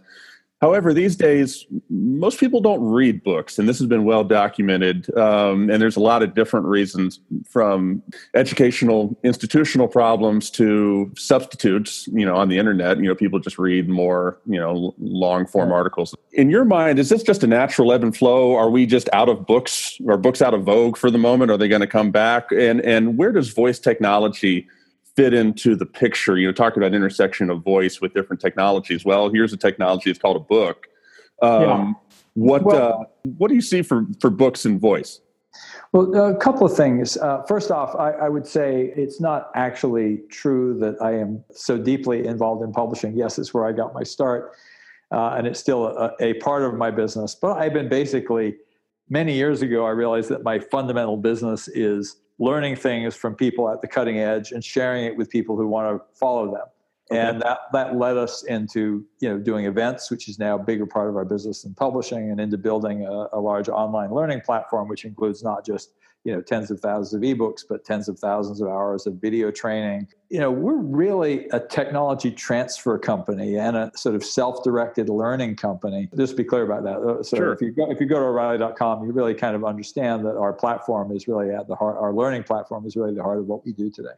However, 0.62 0.94
these 0.94 1.15
days, 1.15 1.65
most 1.89 2.39
people 2.39 2.62
don't 2.62 2.84
read 2.84 3.24
books, 3.24 3.58
and 3.58 3.68
this 3.68 3.80
has 3.80 3.88
been 3.88 4.03
well 4.03 4.24
documented. 4.24 5.12
Um, 5.18 5.72
and 5.72 5.82
there's 5.82 5.96
a 5.96 6.01
lot 6.01 6.22
of 6.22 6.36
different 6.36 6.68
reasons 6.68 7.20
from 7.50 8.03
educational, 8.36 9.18
institutional 9.24 9.88
problems 9.88 10.51
to 10.51 11.12
substitutes, 11.18 12.08
you 12.13 12.24
know, 12.24 12.36
on 12.36 12.48
the 12.48 12.60
internet. 12.60 12.98
You 12.98 13.08
know, 13.08 13.15
people 13.15 13.39
just 13.39 13.58
read 13.58 13.89
more, 13.89 14.39
you 14.46 14.60
know, 14.60 14.94
long 15.00 15.48
form 15.48 15.72
articles. 15.72 16.13
In 16.34 16.51
your 16.51 16.63
mind, 16.63 17.00
is 17.00 17.10
this 17.10 17.24
just 17.24 17.44
a 17.44 17.48
natural 17.48 17.91
ebb 17.91 18.03
and 18.03 18.15
flow? 18.15 18.56
Are 18.56 18.70
we 18.70 18.86
just 18.86 19.10
out 19.13 19.30
of 19.30 19.48
books? 19.48 20.00
Are 20.08 20.18
books 20.18 20.44
out 20.44 20.53
of 20.53 20.63
vogue 20.63 20.96
for 20.96 21.10
the 21.10 21.18
moment? 21.18 21.50
Are 21.50 21.58
they 21.58 21.70
going 21.70 21.82
to 21.82 21.88
come 21.88 22.12
back? 22.12 22.51
And, 22.51 22.82
and 22.82 23.18
where 23.18 23.32
does 23.32 23.50
voice 23.50 23.80
technology? 23.80 24.68
Fit 25.15 25.34
into 25.34 25.75
the 25.75 25.86
picture? 25.86 26.38
You 26.38 26.48
know, 26.48 26.53
talking 26.53 26.82
about 26.82 26.94
intersection 26.94 27.50
of 27.50 27.63
voice 27.63 28.01
with 28.01 28.13
different 28.13 28.41
technologies. 28.41 29.06
Well, 29.06 29.30
here's 29.30 29.53
a 29.53 29.58
technology. 29.58 30.10
It's 30.10 30.20
called 30.20 30.38
a 30.38 30.41
book. 30.41 30.88
Um, 31.41 31.62
yeah. 31.62 31.94
What 32.34 32.63
well, 32.63 33.01
uh, 33.01 33.06
What 33.38 33.50
do 33.50 33.56
you 33.56 33.62
see 33.62 33.82
for 33.82 34.06
for 34.20 34.30
books 34.30 34.65
and 34.65 34.80
voice? 34.80 35.22
Well, 35.91 36.15
a 36.15 36.36
couple 36.38 36.65
of 36.65 36.75
things. 36.75 37.18
Uh, 37.18 37.44
first 37.44 37.70
off, 37.70 37.94
I, 37.96 38.12
I, 38.12 38.30
would 38.30 38.48
say 38.48 38.94
it's 38.96 39.20
not 39.20 39.51
actually 39.56 40.22
true 40.30 40.80
that 40.80 40.96
I 41.01 41.12
am 41.18 41.44
so 41.51 41.77
deeply 41.77 42.25
involved 42.25 42.63
in 42.63 42.72
publishing. 42.72 43.18
Yes, 43.18 43.38
it's 43.38 43.53
where 43.53 43.65
I 43.65 43.74
got 43.74 43.94
my 43.94 44.03
start, 44.03 44.53
uh, 45.12 45.36
and 45.38 45.46
it's 45.46 45.60
still 45.60 45.88
a, 45.88 46.13
a, 46.22 46.36
part 46.36 46.63
of 46.63 46.75
my 46.75 46.91
business. 46.91 47.36
But 47.36 47.58
I've 47.58 47.74
been 47.74 47.89
basically, 47.89 48.56
many 49.10 49.34
years 49.34 49.62
ago, 49.62 49.86
I 49.86 49.89
realized 49.89 50.30
that 50.30 50.44
my 50.44 50.60
fundamental 50.60 51.18
business 51.18 51.68
is 51.68 52.21
learning 52.41 52.75
things 52.75 53.15
from 53.15 53.36
people 53.36 53.69
at 53.69 53.81
the 53.81 53.88
cutting 53.88 54.17
edge 54.17 54.51
and 54.51 54.65
sharing 54.65 55.05
it 55.05 55.15
with 55.15 55.29
people 55.29 55.55
who 55.55 55.67
want 55.67 55.95
to 55.95 56.03
follow 56.17 56.48
them. 56.51 56.65
Okay. 57.12 57.19
And 57.19 57.41
that, 57.41 57.60
that 57.71 57.98
led 57.98 58.17
us 58.17 58.43
into 58.43 59.05
you 59.19 59.29
know 59.29 59.38
doing 59.38 59.65
events, 59.65 60.10
which 60.10 60.27
is 60.27 60.39
now 60.39 60.55
a 60.55 60.63
bigger 60.63 60.86
part 60.86 61.07
of 61.10 61.15
our 61.15 61.25
business 61.25 61.62
than 61.62 61.75
publishing, 61.75 62.31
and 62.31 62.39
into 62.39 62.57
building 62.57 63.05
a, 63.05 63.27
a 63.33 63.39
large 63.39 63.69
online 63.69 64.12
learning 64.12 64.41
platform, 64.41 64.88
which 64.88 65.05
includes 65.05 65.43
not 65.43 65.65
just 65.65 65.93
you 66.24 66.34
know 66.34 66.42
tens 66.42 66.70
of 66.70 66.80
thousands 66.80 67.13
of 67.13 67.22
ebooks 67.22 67.63
but 67.68 67.84
tens 67.84 68.08
of 68.08 68.20
thousands 68.20 68.62
of 68.62 68.68
hours 68.68 69.08
of 69.08 69.16
video 69.16 69.51
training. 69.51 70.08
You 70.30 70.40
know 70.40 70.51
we're 70.51 70.78
really 70.78 71.48
a 71.50 71.60
technology 71.60 72.32
transfer 72.32 72.98
company 72.98 73.58
and 73.58 73.75
a 73.75 73.92
sort 73.96 74.16
of 74.16 74.24
self-directed 74.24 75.10
learning 75.10 75.56
company. 75.56 76.10
Just 76.16 76.38
be 76.38 76.44
clear 76.44 76.63
about 76.63 76.84
that 76.84 76.98
uh, 76.98 77.24
so 77.24 77.38
sure. 77.38 77.54
if 77.54 77.62
you 77.62 77.72
go 77.72 77.90
if 77.90 78.00
you 78.00 78.06
go 78.06 78.16
to 78.16 78.25
o'reilly.com 78.25 79.06
you 79.06 79.12
really 79.12 79.34
kind 79.34 79.56
of 79.56 79.66
understand 79.66 80.25
that 80.25 80.38
our 80.38 80.54
platform 80.54 81.16
is 81.16 81.28
really 81.28 81.50
at 81.50 81.68
the 81.68 81.75
heart 81.75 81.98
our 81.98 82.13
learning 82.13 82.44
platform 82.44 82.86
is 82.86 82.96
really 82.96 83.13
the 83.13 83.24
heart 83.24 83.40
of 83.40 83.48
what 83.48 83.66
we 83.66 83.74
do 83.74 83.90
today. 83.90 84.10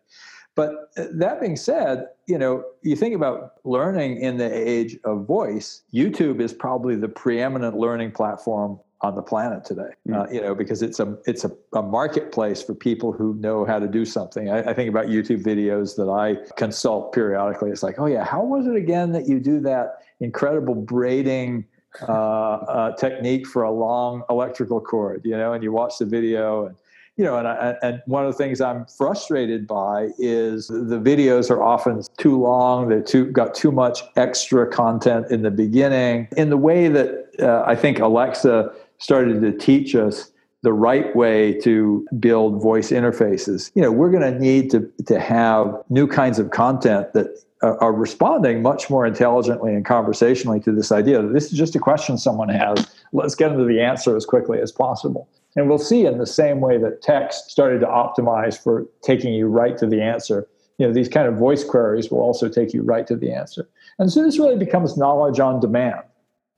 But 0.56 0.92
uh, 0.98 1.06
that 1.14 1.42
being 1.42 1.56
said, 1.56 2.08
you 2.28 2.38
know, 2.38 2.64
you 2.84 2.96
think 2.96 3.16
about 3.16 3.54
learning 3.64 4.22
in 4.22 4.38
the 4.38 4.52
age 4.52 4.98
of 5.04 5.26
voice, 5.26 5.82
YouTube 5.94 6.40
is 6.40 6.54
probably 6.54 6.96
the 6.96 7.10
preeminent 7.10 7.76
learning 7.76 8.12
platform 8.12 8.80
on 9.04 9.16
the 9.16 9.22
planet 9.22 9.66
today. 9.66 9.90
Mm. 10.08 10.16
Uh, 10.16 10.32
you 10.32 10.42
know, 10.42 10.56
because 10.56 10.82
it's 10.82 11.00
a 11.00 11.18
it's 11.26 11.44
a, 11.44 11.52
a, 11.74 11.84
marketplace 11.84 12.64
for 12.64 12.74
people 12.74 13.12
who 13.12 13.36
know 13.36 13.66
how 13.66 13.78
to 13.78 13.88
do 13.88 14.06
something. 14.06 14.50
I, 14.50 14.70
I, 14.70 14.74
think 14.74 14.90
about 14.90 15.08
YouTube 15.08 15.44
videos 15.44 15.98
that 15.98 16.10
I 16.10 16.38
consult 16.56 17.14
periodically. 17.14 17.70
It's 17.70 17.84
like, 17.84 18.00
oh 18.00 18.06
yeah, 18.06 18.24
how 18.24 18.44
was 18.44 18.66
it 18.66 18.76
again 18.76 19.12
that 19.12 19.28
you 19.28 19.40
do 19.40 19.60
that 19.60 19.98
incredible 20.22 20.74
braiding 20.74 21.66
uh, 22.08 22.12
uh, 22.12 22.96
technique 22.96 23.46
for 23.46 23.64
a 23.64 23.72
long 23.72 24.24
electrical 24.30 24.80
cord? 24.80 25.22
You 25.26 25.38
know, 25.38 25.52
and 25.52 25.62
you 25.62 25.74
watch 25.74 25.98
the 26.00 26.06
video 26.06 26.68
and 26.68 26.76
you 27.16 27.24
know, 27.24 27.38
and, 27.38 27.48
I, 27.48 27.76
and 27.84 28.02
one 28.08 28.26
of 28.26 28.32
the 28.32 28.38
things 28.38 28.60
I'm 28.60 28.88
frustrated 28.88 29.68
by 29.68 30.10
is 30.18 30.68
the 30.68 31.00
videos 31.00 31.52
are 31.52 31.62
often 31.62 32.02
too 32.18 32.40
long. 32.42 32.90
They're 32.90 33.04
too 33.04 33.26
got 33.26 33.54
too 33.54 33.72
much 33.72 34.02
extra 34.16 34.66
content 34.68 35.30
in 35.30 35.44
the 35.44 35.52
beginning. 35.52 36.28
In 36.38 36.50
the 36.50 36.58
way 36.58 36.88
that 36.88 37.30
uh, 37.40 37.64
I 37.68 37.76
think 37.76 38.00
Alexa 38.00 38.74
started 39.04 39.42
to 39.42 39.52
teach 39.52 39.96
us 39.96 40.32
the 40.62 40.72
right 40.72 41.14
way 41.14 41.60
to 41.60 42.08
build 42.20 42.62
voice 42.62 42.90
interfaces. 42.90 43.70
You 43.76 43.82
know, 43.82 43.92
we're 43.92 44.10
going 44.10 44.34
to 44.34 44.40
need 44.40 44.72
to 44.72 44.90
to 45.08 45.20
have 45.20 45.76
new 45.90 46.08
kinds 46.08 46.40
of 46.40 46.52
content 46.52 47.12
that 47.14 47.28
are 47.62 47.94
responding 47.94 48.62
much 48.62 48.90
more 48.90 49.06
intelligently 49.06 49.74
and 49.74 49.86
conversationally 49.86 50.60
to 50.62 50.72
this 50.72 50.92
idea 50.92 51.22
that 51.22 51.34
this 51.34 51.52
is 51.52 51.58
just 51.58 51.76
a 51.76 51.80
question 51.80 52.18
someone 52.18 52.50
has. 52.50 52.88
Let's 53.14 53.36
get 53.36 53.52
into 53.52 53.66
the 53.66 53.82
answer 53.82 54.18
as 54.18 54.26
quickly 54.26 54.60
as 54.60 54.72
possible. 54.72 55.30
And 55.56 55.70
we'll 55.70 55.78
see 55.78 56.06
in 56.06 56.18
the 56.18 56.26
same 56.26 56.62
way 56.62 56.78
that 56.78 57.02
text 57.02 57.52
started 57.52 57.80
to 57.82 57.86
optimize 57.86 58.62
for 58.62 58.86
taking 59.02 59.34
you 59.34 59.48
right 59.48 59.78
to 59.78 59.86
the 59.86 60.02
answer. 60.02 60.48
You 60.78 60.88
know, 60.88 60.94
these 60.94 61.08
kind 61.08 61.28
of 61.28 61.36
voice 61.36 61.64
queries 61.64 62.10
will 62.10 62.22
also 62.22 62.50
take 62.50 62.74
you 62.74 62.82
right 62.82 63.06
to 63.08 63.16
the 63.16 63.32
answer. 63.32 63.70
And 64.00 64.12
so 64.12 64.24
this 64.24 64.40
really 64.40 64.58
becomes 64.58 64.98
knowledge 64.98 65.40
on 65.40 65.60
demand. 65.60 66.04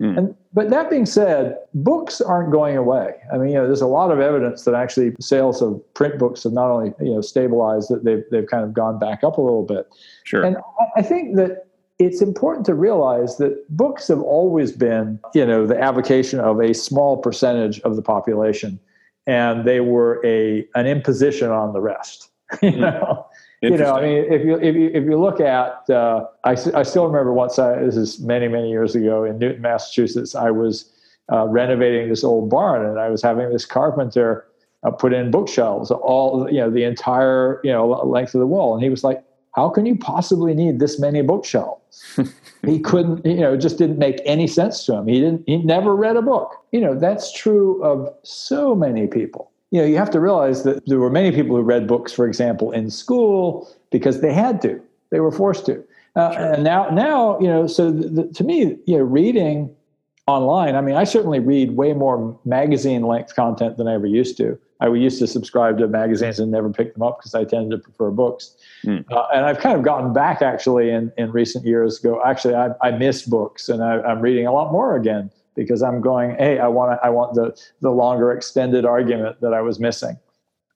Mm. 0.02 0.18
And 0.18 0.36
but 0.54 0.70
that 0.70 0.90
being 0.90 1.06
said, 1.06 1.58
books 1.74 2.20
aren't 2.20 2.52
going 2.52 2.76
away. 2.76 3.16
I 3.34 3.38
mean, 3.38 3.50
you 3.50 3.56
know, 3.56 3.66
there's 3.66 3.82
a 3.82 3.88
lot 3.88 4.12
of 4.12 4.20
evidence 4.20 4.64
that 4.64 4.74
actually 4.74 5.16
sales 5.22 5.62
of 5.62 5.82
print 5.94 6.20
books 6.20 6.44
have 6.44 6.52
not 6.52 6.70
only 6.70 6.94
you 7.00 7.14
know 7.14 7.22
stabilized, 7.22 7.90
that 7.90 8.04
they've 8.04 8.24
they've 8.30 8.48
kind 8.48 8.64
of 8.64 8.74
gone 8.74 9.00
back 9.00 9.24
up 9.24 9.38
a 9.38 9.42
little 9.42 9.64
bit. 9.64 9.88
Sure. 10.24 10.44
And 10.44 10.58
I 10.98 11.02
think 11.02 11.38
that 11.38 11.68
it's 11.98 12.22
important 12.22 12.66
to 12.66 12.74
realize 12.74 13.38
that 13.38 13.66
books 13.70 14.08
have 14.10 14.22
always 14.22 14.74
been, 14.74 15.18
you 15.34 15.46
know, 15.46 15.66
the 15.66 15.82
avocation 15.82 16.42
of 16.42 16.60
a 16.60 16.74
small 16.74 17.18
percentage 17.18 17.80
of 17.82 17.96
the 17.96 18.02
population, 18.02 18.80
and 19.28 19.66
they 19.66 19.80
were 19.80 20.22
a 20.26 20.68
an 20.76 20.88
imposition 20.88 21.52
on 21.52 21.72
the 21.72 21.80
rest. 21.80 22.32
you 22.62 22.72
hmm. 22.72 22.82
know, 22.82 23.26
you 23.72 23.78
know, 23.78 23.94
I 23.94 24.02
mean, 24.02 24.26
if 24.32 24.46
you 24.46 24.56
if 24.60 24.76
you 24.76 24.92
if 24.94 25.04
you 25.06 25.20
look 25.20 25.40
at, 25.40 25.90
uh, 25.90 26.26
I 26.44 26.52
I 26.52 26.84
still 26.84 27.06
remember 27.06 27.34
once 27.34 27.60
I 27.60 27.84
this 27.84 27.96
is 27.96 28.20
many 28.20 28.48
many 28.48 28.70
years 28.70 28.96
ago 28.96 29.24
in 29.24 29.40
Newton, 29.40 29.62
Massachusetts. 29.62 30.36
I 30.36 30.52
was 30.52 30.92
uh, 31.32 31.48
renovating 31.48 32.10
this 32.10 32.24
old 32.24 32.50
barn, 32.50 32.86
and 32.86 33.00
I 33.00 33.10
was 33.10 33.22
having 33.22 33.50
this 33.50 33.66
carpenter 33.66 34.46
uh, 34.84 34.92
put 34.92 35.14
in 35.14 35.32
bookshelves 35.32 35.92
all 35.92 36.48
you 36.52 36.60
know 36.60 36.70
the 36.70 36.84
entire 36.84 37.60
you 37.64 37.72
know 37.72 37.88
length 37.88 38.36
of 38.36 38.40
the 38.40 38.48
wall, 38.48 38.74
and 38.74 38.84
he 38.84 38.90
was 38.90 39.04
like, 39.04 39.24
"How 39.56 39.70
can 39.70 39.86
you 39.86 39.96
possibly 39.96 40.54
need 40.54 40.80
this 40.80 41.00
many 41.00 41.22
bookshelves?" 41.22 41.82
he 42.66 42.80
couldn't, 42.80 43.26
you 43.26 43.38
know, 43.38 43.54
it 43.54 43.60
just 43.60 43.78
didn't 43.78 43.98
make 43.98 44.20
any 44.26 44.48
sense 44.48 44.86
to 44.86 44.96
him. 44.96 45.08
He 45.08 45.20
didn't. 45.20 45.44
He 45.46 45.58
never 45.58 45.96
read 45.96 46.18
a 46.18 46.22
book. 46.22 46.64
You 46.72 46.82
know, 46.82 46.98
that's 46.98 47.32
true 47.32 47.84
of 47.84 48.14
so 48.24 48.76
many 48.76 49.08
people 49.08 49.52
you 49.72 49.82
know, 49.82 49.88
you 49.88 49.98
have 49.98 50.12
to 50.12 50.20
realize 50.20 50.64
that 50.64 50.86
there 50.86 51.00
were 51.00 51.10
many 51.10 51.32
people 51.32 51.56
who 51.56 51.62
read 51.62 51.88
books, 51.88 52.14
for 52.14 52.28
example, 52.28 52.72
in 52.72 52.90
school 52.90 53.70
because 53.92 54.22
they 54.22 54.34
had 54.34 54.62
to, 54.62 54.82
they 55.10 55.20
were 55.20 55.32
forced 55.32 55.66
to. 55.66 55.84
Uh, 56.16 56.34
sure. 56.34 56.54
And 56.54 56.64
now, 56.64 56.90
now, 56.90 57.40
you 57.40 57.48
know, 57.48 57.68
so 57.68 57.92
the, 57.92 58.08
the, 58.08 58.34
to 58.34 58.44
me, 58.44 58.78
you 58.86 58.98
know, 58.98 59.04
reading 59.04 59.76
online, 60.28 60.76
I 60.76 60.82
mean, 60.82 60.96
I 60.96 61.04
certainly 61.04 61.40
read 61.40 61.72
way 61.72 61.94
more 61.94 62.40
magazine 62.46 63.04
length 63.04 63.36
content 63.36 63.78
than 63.78 63.88
I 63.88 63.96
ever 63.96 64.08
used 64.08 64.38
to. 64.38 64.58
I 64.82 64.88
used 64.88 65.20
to 65.20 65.28
subscribe 65.28 65.78
to 65.80 65.88
magazines 65.88 66.40
and 66.40 66.52
never 66.52 66.70
pick 66.70 66.94
them 66.94 67.04
up 67.04 67.20
because 67.20 67.34
I 67.34 67.46
tended 67.46 67.72
to 67.72 67.78
prefer 67.78 68.12
books. 68.12 68.56
Mm. 68.86 69.10
Uh, 69.12 69.28
and 69.34 69.46
I've 69.46 69.60
kind 69.60 69.78
of 69.78 69.84
gotten 69.84 70.14
back 70.14 70.42
actually 70.42 70.90
in, 70.90 71.12
in 71.18 71.32
recent 71.32 71.66
years. 71.66 71.98
Go 71.98 72.22
actually, 72.24 72.56
I, 72.56 72.72
I 72.82 72.92
miss 72.92 73.24
books 73.24 73.70
and 73.70 73.84
I, 73.84 74.02
I'm 74.02 74.20
reading 74.20 74.48
a 74.48 74.52
lot 74.52 74.72
more 74.72 74.96
again 74.96 75.32
because 75.56 75.82
I'm 75.82 76.02
going, 76.02 76.36
hey, 76.38 76.60
I 76.60 76.68
want 76.68 77.00
I 77.04 77.10
want 77.10 77.34
the 77.34 77.60
the 77.82 77.92
longer 77.92 78.32
extended 78.32 78.86
argument 78.86 79.42
that 79.42 79.54
I 79.54 79.62
was 79.62 79.80
missing. 79.80 80.18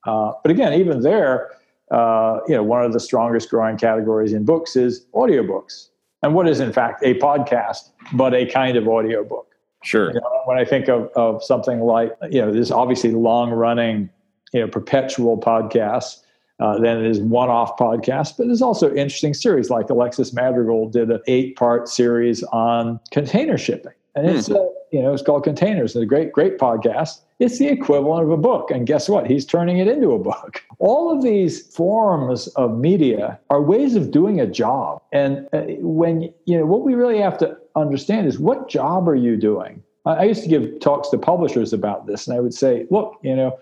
Uh, 0.06 0.32
but 0.42 0.52
again, 0.52 0.74
even 0.74 1.02
there, 1.02 1.52
uh, 1.92 2.40
you 2.48 2.56
know, 2.56 2.64
one 2.64 2.84
of 2.84 2.94
the 2.94 3.00
strongest 3.00 3.50
growing 3.50 3.78
categories 3.78 4.34
in 4.34 4.46
books 4.46 4.76
is 4.76 5.06
audiobooks, 5.14 5.90
and 6.24 6.34
what 6.34 6.48
is 6.48 6.60
in 6.60 6.74
fact 6.74 7.04
a 7.04 7.16
podcast, 7.16 7.90
but 8.14 8.34
a 8.34 8.46
kind 8.46 8.78
of 8.78 8.88
audiobook. 8.88 9.48
Sure. 9.84 10.10
You 10.14 10.20
know, 10.20 10.42
when 10.46 10.58
I 10.58 10.66
think 10.66 10.90
of 10.90 11.10
of 11.16 11.44
something 11.44 11.82
like 11.82 12.16
you 12.32 12.42
know, 12.42 12.52
there's 12.52 12.72
obviously 12.72 13.12
long 13.12 13.52
running, 13.52 14.10
you 14.54 14.62
know, 14.62 14.68
perpetual 14.68 15.40
podcasts. 15.40 16.22
Uh, 16.62 16.78
then 16.78 16.98
it 16.98 17.06
is 17.06 17.22
one-off 17.22 17.78
podcast, 17.78 18.36
but 18.38 18.48
there's 18.48 18.62
also 18.62 18.94
interesting 18.94 19.34
series 19.34 19.70
like 19.70 19.90
Alexis 19.90 20.34
Madrigal 20.34 20.90
did 20.90 21.10
an 21.10 21.22
eight-part 21.28 21.88
series 21.88 22.44
on 22.52 23.00
container 23.12 23.58
shipping 23.58 23.94
and 24.16 24.28
it's 24.28 24.48
hmm. 24.48 24.56
uh, 24.56 24.66
you 24.92 25.02
know 25.02 25.14
it's 25.14 25.22
called 25.22 25.44
Containers. 25.44 25.96
It's 25.96 26.04
a 26.04 26.06
great 26.06 26.32
great 26.32 26.58
podcast. 26.58 27.22
It's 27.40 27.58
the 27.58 27.68
equivalent 27.68 28.24
of 28.24 28.32
a 28.32 28.38
book, 28.38 28.72
and 28.72 28.86
guess 28.86 29.08
what? 29.08 29.28
He's 29.28 29.46
turning 29.46 29.78
it 29.78 29.88
into 29.88 30.12
a 30.12 30.20
book. 30.20 30.64
All 30.80 31.16
of 31.16 31.24
these 31.24 31.68
forms 31.68 32.48
of 32.50 32.78
media 32.78 33.40
are 33.50 33.62
ways 33.62 33.96
of 33.96 34.12
doing 34.12 34.40
a 34.40 34.48
job, 34.48 35.02
and 35.14 35.48
uh, 35.54 35.62
when 35.80 36.34
you 36.46 36.58
know 36.58 36.66
what 36.66 36.82
we 36.82 36.96
really 36.96 37.20
have 37.20 37.38
to 37.40 37.58
understand 37.76 38.28
is 38.28 38.40
what 38.40 38.70
job 38.70 39.08
are 39.08 39.16
you 39.16 39.38
doing? 39.38 39.84
I, 40.06 40.12
I 40.16 40.24
used 40.24 40.44
to 40.44 40.50
give 40.50 40.80
talks 40.80 41.10
to 41.10 41.18
publishers 41.18 41.74
about 41.74 42.08
this, 42.08 42.28
and 42.28 42.36
I 42.36 42.40
would 42.40 42.54
say, 42.54 42.86
look, 42.90 43.20
you 43.24 43.36
know. 43.36 43.58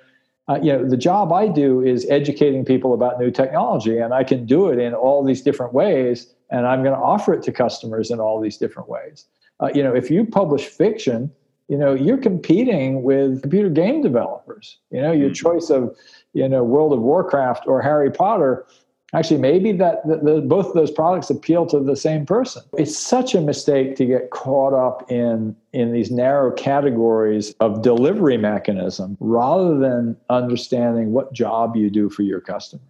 Uh, 0.50 0.58
you 0.64 0.72
know 0.72 0.88
the 0.88 0.96
job 0.96 1.34
i 1.34 1.46
do 1.46 1.84
is 1.84 2.10
educating 2.10 2.64
people 2.64 2.94
about 2.94 3.20
new 3.20 3.30
technology 3.30 3.98
and 3.98 4.14
i 4.14 4.24
can 4.24 4.46
do 4.46 4.70
it 4.70 4.80
in 4.80 4.94
all 4.94 5.22
these 5.22 5.42
different 5.42 5.74
ways 5.74 6.34
and 6.52 6.66
i'm 6.66 6.84
going 6.84 6.96
to 6.96 7.02
offer 7.02 7.34
it 7.34 7.44
to 7.44 7.52
customers 7.52 8.12
in 8.12 8.22
all 8.22 8.40
these 8.40 8.56
different 8.56 8.88
ways 8.88 9.26
uh, 9.60 9.70
you 9.74 9.84
know, 9.84 9.96
if 9.96 10.10
you 10.10 10.26
publish 10.26 10.66
fiction, 10.66 11.32
you 11.68 11.78
know, 11.78 11.94
you're 11.94 12.18
competing 12.18 13.04
with 13.04 13.42
computer 13.42 13.70
game 13.70 14.02
developers. 14.02 14.78
You 14.92 15.02
know, 15.02 15.12
your 15.12 15.30
mm-hmm. 15.30 15.34
choice 15.34 15.70
of, 15.70 15.96
you 16.34 16.48
know, 16.48 16.64
World 16.64 16.94
of 16.94 17.02
Warcraft 17.02 17.68
or 17.68 17.82
Harry 17.82 18.12
Potter, 18.12 18.66
Actually, 19.14 19.40
maybe 19.40 19.72
that 19.72 20.06
the, 20.06 20.18
the, 20.18 20.42
both 20.42 20.68
of 20.68 20.74
those 20.74 20.92
products 20.92 21.30
appeal 21.30 21.66
to 21.68 21.80
the 21.80 21.96
same 21.96 22.26
person. 22.26 22.62
It's 22.78 22.98
such 22.98 23.34
a 23.34 23.40
mistake 23.40 23.96
to 23.96 24.06
get 24.06 24.32
caught 24.32 24.74
up 24.74 25.10
in 25.10 25.56
in 25.72 25.94
these 25.94 26.12
narrow 26.12 26.52
categories 26.52 27.56
of 27.62 27.82
delivery 27.82 28.38
mechanism 28.38 29.16
rather 29.22 29.78
than 29.78 30.18
understanding 30.30 31.14
what 31.14 31.32
job 31.32 31.78
you 31.78 31.90
do 31.90 32.10
for 32.10 32.24
your 32.24 32.42
customer. 32.42 32.84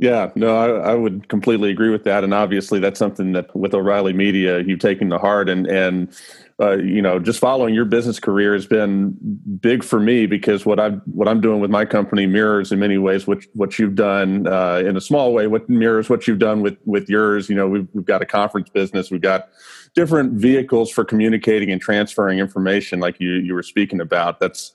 Yeah, 0.00 0.30
no, 0.34 0.56
I, 0.56 0.92
I, 0.92 0.94
would 0.94 1.28
completely 1.28 1.70
agree 1.70 1.90
with 1.90 2.04
that, 2.04 2.24
and 2.24 2.32
obviously 2.32 2.80
that's 2.80 2.98
something 2.98 3.32
that 3.32 3.54
with 3.54 3.74
O'Reilly 3.74 4.14
Media 4.14 4.60
you've 4.60 4.78
taken 4.78 5.10
to 5.10 5.18
heart, 5.18 5.50
and 5.50 5.66
and 5.66 6.10
uh, 6.58 6.78
you 6.78 7.02
know 7.02 7.18
just 7.18 7.38
following 7.38 7.74
your 7.74 7.84
business 7.84 8.18
career 8.18 8.54
has 8.54 8.64
been 8.64 9.14
big 9.60 9.84
for 9.84 10.00
me 10.00 10.24
because 10.24 10.64
what 10.64 10.80
I'm 10.80 11.02
what 11.04 11.28
I'm 11.28 11.42
doing 11.42 11.60
with 11.60 11.70
my 11.70 11.84
company 11.84 12.24
mirrors 12.24 12.72
in 12.72 12.78
many 12.78 12.96
ways 12.96 13.26
what 13.26 13.44
what 13.52 13.78
you've 13.78 13.94
done 13.94 14.46
uh, 14.46 14.76
in 14.76 14.96
a 14.96 15.02
small 15.02 15.34
way. 15.34 15.46
What 15.48 15.68
mirrors 15.68 16.08
what 16.08 16.26
you've 16.26 16.38
done 16.38 16.62
with 16.62 16.78
with 16.86 17.10
yours. 17.10 17.50
You 17.50 17.56
know, 17.56 17.68
we've 17.68 17.86
we've 17.92 18.06
got 18.06 18.22
a 18.22 18.26
conference 18.26 18.70
business, 18.70 19.10
we've 19.10 19.20
got 19.20 19.50
different 19.94 20.32
vehicles 20.32 20.90
for 20.90 21.04
communicating 21.04 21.70
and 21.70 21.80
transferring 21.80 22.38
information, 22.38 23.00
like 23.00 23.20
you 23.20 23.32
you 23.32 23.54
were 23.54 23.62
speaking 23.62 24.00
about. 24.00 24.40
That's 24.40 24.72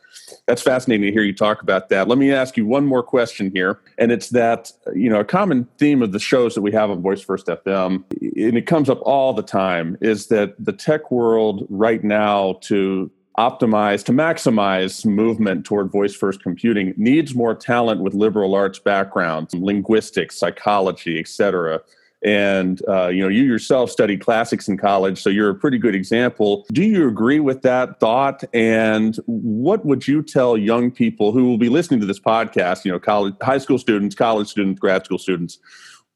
that's 0.48 0.62
fascinating 0.62 1.06
to 1.06 1.12
hear 1.12 1.24
you 1.24 1.34
talk 1.34 1.62
about 1.62 1.90
that. 1.90 2.08
Let 2.08 2.18
me 2.18 2.32
ask 2.32 2.58
you 2.58 2.66
one 2.66 2.86
more 2.86 3.04
question 3.04 3.52
here, 3.54 3.80
and 3.98 4.12
it's 4.12 4.30
that 4.30 4.72
you 4.94 5.10
know 5.10 5.20
a 5.20 5.26
common 5.26 5.68
theme 5.78 6.02
of 6.02 6.12
the 6.12 6.20
shows 6.20 6.56
that 6.56 6.62
we 6.62 6.72
have 6.72 6.90
on 6.90 7.02
Voice 7.02 7.22
First 7.22 7.48
FM, 7.48 8.04
and 8.22 8.58
it 8.58 8.66
comes 8.68 8.90
up 8.90 9.00
all 9.04 9.34
the 9.34 9.44
time, 9.44 9.98
is 10.02 10.28
that 10.28 10.56
the 10.60 10.74
tech 10.74 11.12
world 11.12 11.66
right 11.70 12.04
now 12.04 12.54
to 12.62 13.12
optimize 13.38 14.04
to 14.06 14.14
maximize 14.14 15.06
movement 15.06 15.66
toward 15.66 15.92
voice 15.92 16.16
first 16.16 16.42
computing 16.42 16.94
needs 16.96 17.36
more 17.36 17.54
talent 17.54 18.00
with 18.00 18.14
liberal 18.14 18.56
arts 18.56 18.80
backgrounds 18.80 19.54
linguistics 19.54 20.38
psychology 20.38 21.20
etc 21.20 21.82
and 22.24 22.82
uh, 22.88 23.08
you 23.08 23.22
know 23.22 23.28
you 23.28 23.44
yourself 23.44 23.92
studied 23.92 24.22
classics 24.22 24.68
in 24.68 24.78
college 24.78 25.22
so 25.22 25.30
you're 25.30 25.50
a 25.50 25.56
pretty 25.56 25.78
good 25.78 25.96
example 25.96 26.66
do 26.72 26.84
you 26.84 27.08
agree 27.08 27.40
with 27.40 27.62
that 27.62 28.00
thought 28.00 28.44
and 28.54 29.18
what 29.26 29.86
would 29.86 30.08
you 30.08 30.24
tell 30.24 30.58
young 30.58 30.90
people 30.92 31.32
who 31.32 31.46
will 31.46 31.58
be 31.58 31.70
listening 31.70 32.00
to 32.00 32.06
this 32.06 32.20
podcast 32.20 32.86
you 32.86 32.92
know 32.92 33.00
college 33.00 33.34
high 33.42 33.58
school 33.58 33.78
students 33.78 34.16
college 34.16 34.48
students 34.48 34.80
grad 34.80 35.06
school 35.06 35.18
students 35.18 35.60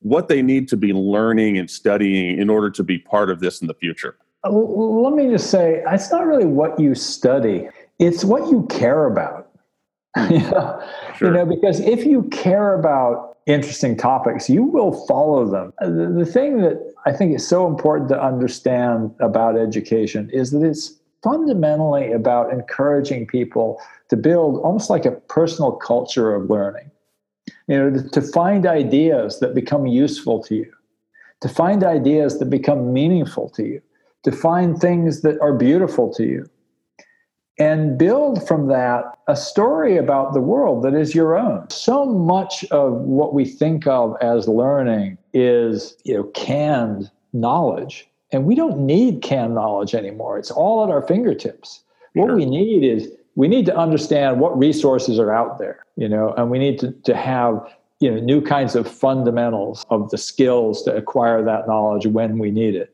what 0.02 0.30
they 0.30 0.42
need 0.42 0.68
to 0.68 0.78
be 0.78 0.94
learning 0.94 1.58
and 1.58 1.70
studying 1.70 2.40
in 2.40 2.50
order 2.50 2.70
to 2.70 2.84
be 2.84 2.98
part 2.98 3.30
of 3.30 3.40
this 3.40 3.62
in 3.62 3.68
the 3.68 3.74
future 3.74 4.18
uh, 4.46 4.50
let 4.50 5.14
me 5.14 5.30
just 5.30 5.50
say 5.52 5.84
it's 5.88 6.12
not 6.12 6.26
really 6.26 6.46
what 6.46 6.80
you 6.80 6.96
study 6.96 7.68
it's 8.00 8.24
what 8.24 8.50
you 8.50 8.66
care 8.70 9.06
about 9.06 9.50
you, 10.30 10.40
know? 10.40 10.82
Sure. 11.18 11.28
you 11.28 11.34
know 11.34 11.46
because 11.46 11.80
if 11.82 12.06
you 12.06 12.24
care 12.24 12.74
about 12.74 13.29
interesting 13.50 13.98
topics, 13.98 14.50
you 14.50 14.64
will 14.64 15.06
follow 15.08 15.46
them. 15.46 15.74
The, 15.80 16.26
thing 16.26 16.62
that 16.62 16.94
I 17.06 17.12
think 17.12 17.36
is 17.36 17.48
so 17.48 17.68
important 17.68 18.10
to 18.10 18.24
understand 18.24 19.12
about 19.20 19.58
education 19.58 20.30
is 20.32 20.52
that 20.52 20.64
it's 20.64 20.96
fundamentally 21.24 22.12
about 22.12 22.54
encouraging 22.54 23.26
people 23.26 23.82
to 24.10 24.16
build 24.16 24.62
almost 24.64 24.90
like 24.90 25.06
a 25.06 25.12
personal 25.12 25.72
culture 25.72 26.34
of 26.34 26.50
learning. 26.50 26.92
You 27.68 27.78
know, 27.78 28.04
to 28.12 28.22
find 28.22 28.68
ideas 28.68 29.40
that 29.40 29.56
become 29.56 29.88
useful 29.88 30.44
to 30.44 30.56
you, 30.56 30.74
to 31.42 31.50
find 31.50 31.84
ideas 31.84 32.38
that 32.40 32.50
become 32.50 32.94
meaningful 32.94 33.50
to 33.52 33.64
you, 33.64 33.82
to 34.24 34.32
find 34.32 34.80
things 34.80 35.22
that 35.22 35.40
are 35.42 35.54
beautiful 35.54 36.14
to 36.14 36.24
you 36.24 36.50
and 37.60 37.98
build 37.98 38.48
from 38.48 38.68
that 38.68 39.04
a 39.28 39.36
story 39.36 39.98
about 39.98 40.34
the 40.34 40.40
world 40.40 40.82
that 40.84 40.94
is 40.94 41.14
your 41.14 41.38
own. 41.38 41.70
So 41.70 42.06
much 42.06 42.64
of 42.72 42.94
what 42.94 43.34
we 43.34 43.44
think 43.46 43.86
of 43.86 44.16
as 44.22 44.48
learning 44.48 45.18
is, 45.34 45.98
you 46.06 46.16
know, 46.16 46.24
canned 46.34 47.12
knowledge. 47.34 48.08
And 48.32 48.46
we 48.46 48.56
don't 48.56 48.80
need 48.80 49.22
canned 49.22 49.56
knowledge 49.56 49.94
anymore. 49.94 50.38
It's 50.40 50.52
all 50.52 50.84
at 50.84 50.90
our 50.90 51.06
fingertips. 51.06 51.84
Sure. 52.16 52.26
What 52.26 52.36
we 52.36 52.46
need 52.46 52.84
is 52.84 53.12
we 53.36 53.48
need 53.48 53.66
to 53.66 53.76
understand 53.76 54.40
what 54.40 54.58
resources 54.58 55.20
are 55.20 55.34
out 55.34 55.60
there, 55.60 55.86
you 55.98 56.08
know, 56.08 56.34
and 56.38 56.50
we 56.50 56.60
need 56.60 56.80
to, 56.80 56.92
to 56.92 57.16
have 57.16 57.62
you 58.00 58.10
know 58.10 58.20
new 58.20 58.42
kinds 58.42 58.76
of 58.76 58.90
fundamentals 58.90 59.86
of 59.90 60.10
the 60.10 60.18
skills 60.18 60.84
to 60.84 60.96
acquire 60.96 61.44
that 61.44 61.68
knowledge 61.68 62.08
when 62.08 62.40
we 62.40 62.50
need 62.50 62.76
it. 62.76 62.94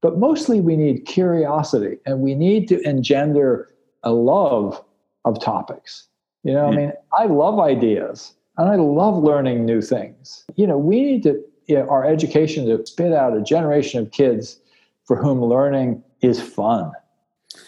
But 0.00 0.18
mostly 0.18 0.60
we 0.60 0.76
need 0.76 1.04
curiosity 1.04 1.98
and 2.06 2.20
we 2.20 2.34
need 2.34 2.66
to 2.68 2.80
engender 2.88 3.68
a 4.02 4.12
love 4.12 4.82
of 5.24 5.42
topics. 5.42 6.06
You 6.42 6.54
know, 6.54 6.66
I 6.66 6.74
mean, 6.74 6.92
I 7.12 7.26
love 7.26 7.58
ideas 7.60 8.34
and 8.56 8.68
I 8.68 8.76
love 8.76 9.22
learning 9.22 9.66
new 9.66 9.82
things. 9.82 10.44
You 10.56 10.66
know, 10.66 10.78
we 10.78 11.02
need 11.02 11.22
to, 11.24 11.42
you 11.66 11.76
know, 11.76 11.88
our 11.88 12.04
education 12.04 12.66
to 12.66 12.84
spit 12.86 13.12
out 13.12 13.36
a 13.36 13.42
generation 13.42 14.00
of 14.00 14.10
kids 14.10 14.58
for 15.04 15.16
whom 15.16 15.44
learning 15.44 16.02
is 16.22 16.40
fun. 16.40 16.92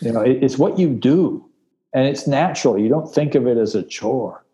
You 0.01 0.13
know, 0.13 0.21
it, 0.23 0.43
it's 0.43 0.57
what 0.57 0.79
you 0.79 0.89
do 0.89 1.45
and 1.93 2.07
it's 2.07 2.27
natural. 2.27 2.79
You 2.79 2.89
don't 2.89 3.13
think 3.13 3.35
of 3.35 3.47
it 3.47 3.59
as 3.59 3.75
a 3.75 3.83
chore. 3.83 4.45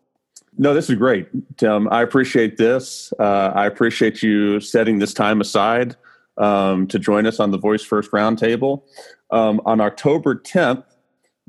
No, 0.57 0.73
this 0.73 0.89
is 0.89 0.95
great, 0.97 1.29
Tim. 1.57 1.87
I 1.91 2.01
appreciate 2.01 2.57
this. 2.57 3.13
Uh, 3.17 3.51
I 3.55 3.65
appreciate 3.65 4.21
you 4.21 4.59
setting 4.59 4.99
this 4.99 5.13
time 5.13 5.39
aside 5.39 5.95
um, 6.37 6.87
to 6.87 6.99
join 6.99 7.25
us 7.25 7.39
on 7.39 7.51
the 7.51 7.57
Voice 7.57 7.83
First 7.83 8.11
Roundtable. 8.11 8.83
Um, 9.31 9.61
on 9.65 9.79
October 9.79 10.35
10th, 10.35 10.83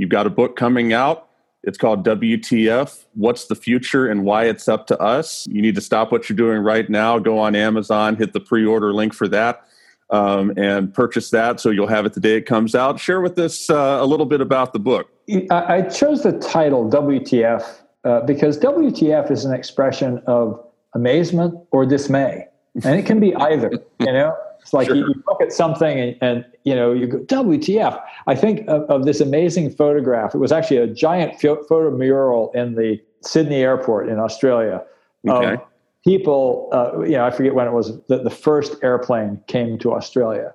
You've 0.00 0.08
got 0.08 0.26
a 0.26 0.30
book 0.30 0.56
coming 0.56 0.94
out. 0.94 1.28
It's 1.62 1.76
called 1.76 2.06
WTF 2.06 3.04
What's 3.12 3.48
the 3.48 3.54
Future 3.54 4.08
and 4.08 4.24
Why 4.24 4.44
It's 4.44 4.66
Up 4.66 4.86
to 4.86 4.98
Us. 4.98 5.46
You 5.46 5.60
need 5.60 5.74
to 5.74 5.82
stop 5.82 6.10
what 6.10 6.26
you're 6.26 6.38
doing 6.38 6.62
right 6.62 6.88
now. 6.88 7.18
Go 7.18 7.38
on 7.38 7.54
Amazon, 7.54 8.16
hit 8.16 8.32
the 8.32 8.40
pre 8.40 8.64
order 8.64 8.94
link 8.94 9.12
for 9.12 9.28
that, 9.28 9.62
um, 10.08 10.54
and 10.56 10.94
purchase 10.94 11.28
that 11.32 11.60
so 11.60 11.68
you'll 11.68 11.86
have 11.86 12.06
it 12.06 12.14
the 12.14 12.20
day 12.20 12.38
it 12.38 12.46
comes 12.46 12.74
out. 12.74 12.98
Share 12.98 13.20
with 13.20 13.38
us 13.38 13.68
uh, 13.68 13.98
a 14.00 14.06
little 14.06 14.24
bit 14.24 14.40
about 14.40 14.72
the 14.72 14.78
book. 14.78 15.10
I 15.50 15.82
chose 15.82 16.22
the 16.22 16.32
title 16.38 16.88
WTF 16.88 17.62
uh, 18.04 18.22
because 18.22 18.58
WTF 18.58 19.30
is 19.30 19.44
an 19.44 19.52
expression 19.52 20.22
of 20.26 20.64
amazement 20.94 21.54
or 21.72 21.84
dismay, 21.84 22.46
and 22.84 22.98
it 22.98 23.04
can 23.04 23.20
be 23.20 23.34
either, 23.34 23.70
you 23.98 24.12
know? 24.12 24.34
It's 24.70 24.74
like 24.74 24.86
sure. 24.86 24.94
you, 24.94 25.08
you, 25.08 25.24
look 25.26 25.42
at 25.42 25.52
something 25.52 25.98
and, 25.98 26.16
and, 26.20 26.44
you 26.62 26.76
know 26.76 26.92
you 26.92 27.08
go 27.08 27.18
WTF. 27.18 28.00
I 28.28 28.36
think 28.36 28.60
of, 28.68 28.82
of, 28.82 29.04
this 29.04 29.20
amazing 29.20 29.72
photograph. 29.72 30.32
It 30.32 30.38
was 30.38 30.52
actually 30.52 30.76
a 30.76 30.86
giant 30.86 31.40
photo 31.40 31.90
mural 31.90 32.52
in 32.52 32.76
the 32.76 33.00
Sydney 33.20 33.62
airport 33.62 34.08
in 34.08 34.20
Australia. 34.20 34.80
Okay. 35.28 35.54
Of 35.54 35.60
people, 36.04 36.68
uh, 36.72 37.00
you 37.00 37.16
know, 37.16 37.24
I 37.24 37.32
forget 37.32 37.56
when 37.56 37.66
it 37.66 37.72
was 37.72 38.00
that 38.06 38.22
the 38.22 38.30
first 38.30 38.76
airplane 38.80 39.40
came 39.48 39.76
to 39.80 39.92
Australia, 39.92 40.54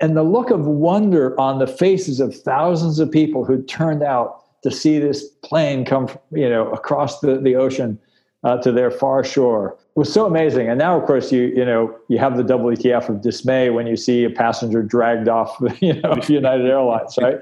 and 0.00 0.16
the 0.16 0.24
look 0.24 0.50
of 0.50 0.66
wonder 0.66 1.38
on 1.38 1.60
the 1.60 1.68
faces 1.68 2.18
of 2.18 2.34
thousands 2.34 2.98
of 2.98 3.12
people 3.12 3.44
who 3.44 3.62
turned 3.62 4.02
out 4.02 4.42
to 4.64 4.72
see 4.72 4.98
this 4.98 5.22
plane 5.44 5.84
come, 5.84 6.08
you 6.32 6.48
know, 6.48 6.68
across 6.72 7.20
the, 7.20 7.38
the 7.38 7.54
ocean 7.54 7.96
uh, 8.44 8.58
to 8.58 8.72
their 8.72 8.90
far 8.90 9.22
shore 9.22 9.76
was 9.94 10.12
so 10.12 10.26
amazing. 10.26 10.68
And 10.68 10.78
now, 10.78 10.98
of 10.98 11.06
course, 11.06 11.30
you 11.30 11.42
you 11.54 11.64
know 11.64 11.94
you 12.08 12.18
have 12.18 12.36
the 12.36 12.42
WTF 12.42 13.08
of 13.08 13.20
dismay 13.20 13.70
when 13.70 13.86
you 13.86 13.96
see 13.96 14.24
a 14.24 14.30
passenger 14.30 14.82
dragged 14.82 15.28
off, 15.28 15.56
you 15.80 16.00
know, 16.00 16.16
United 16.28 16.66
Airlines, 16.66 17.18
right? 17.20 17.38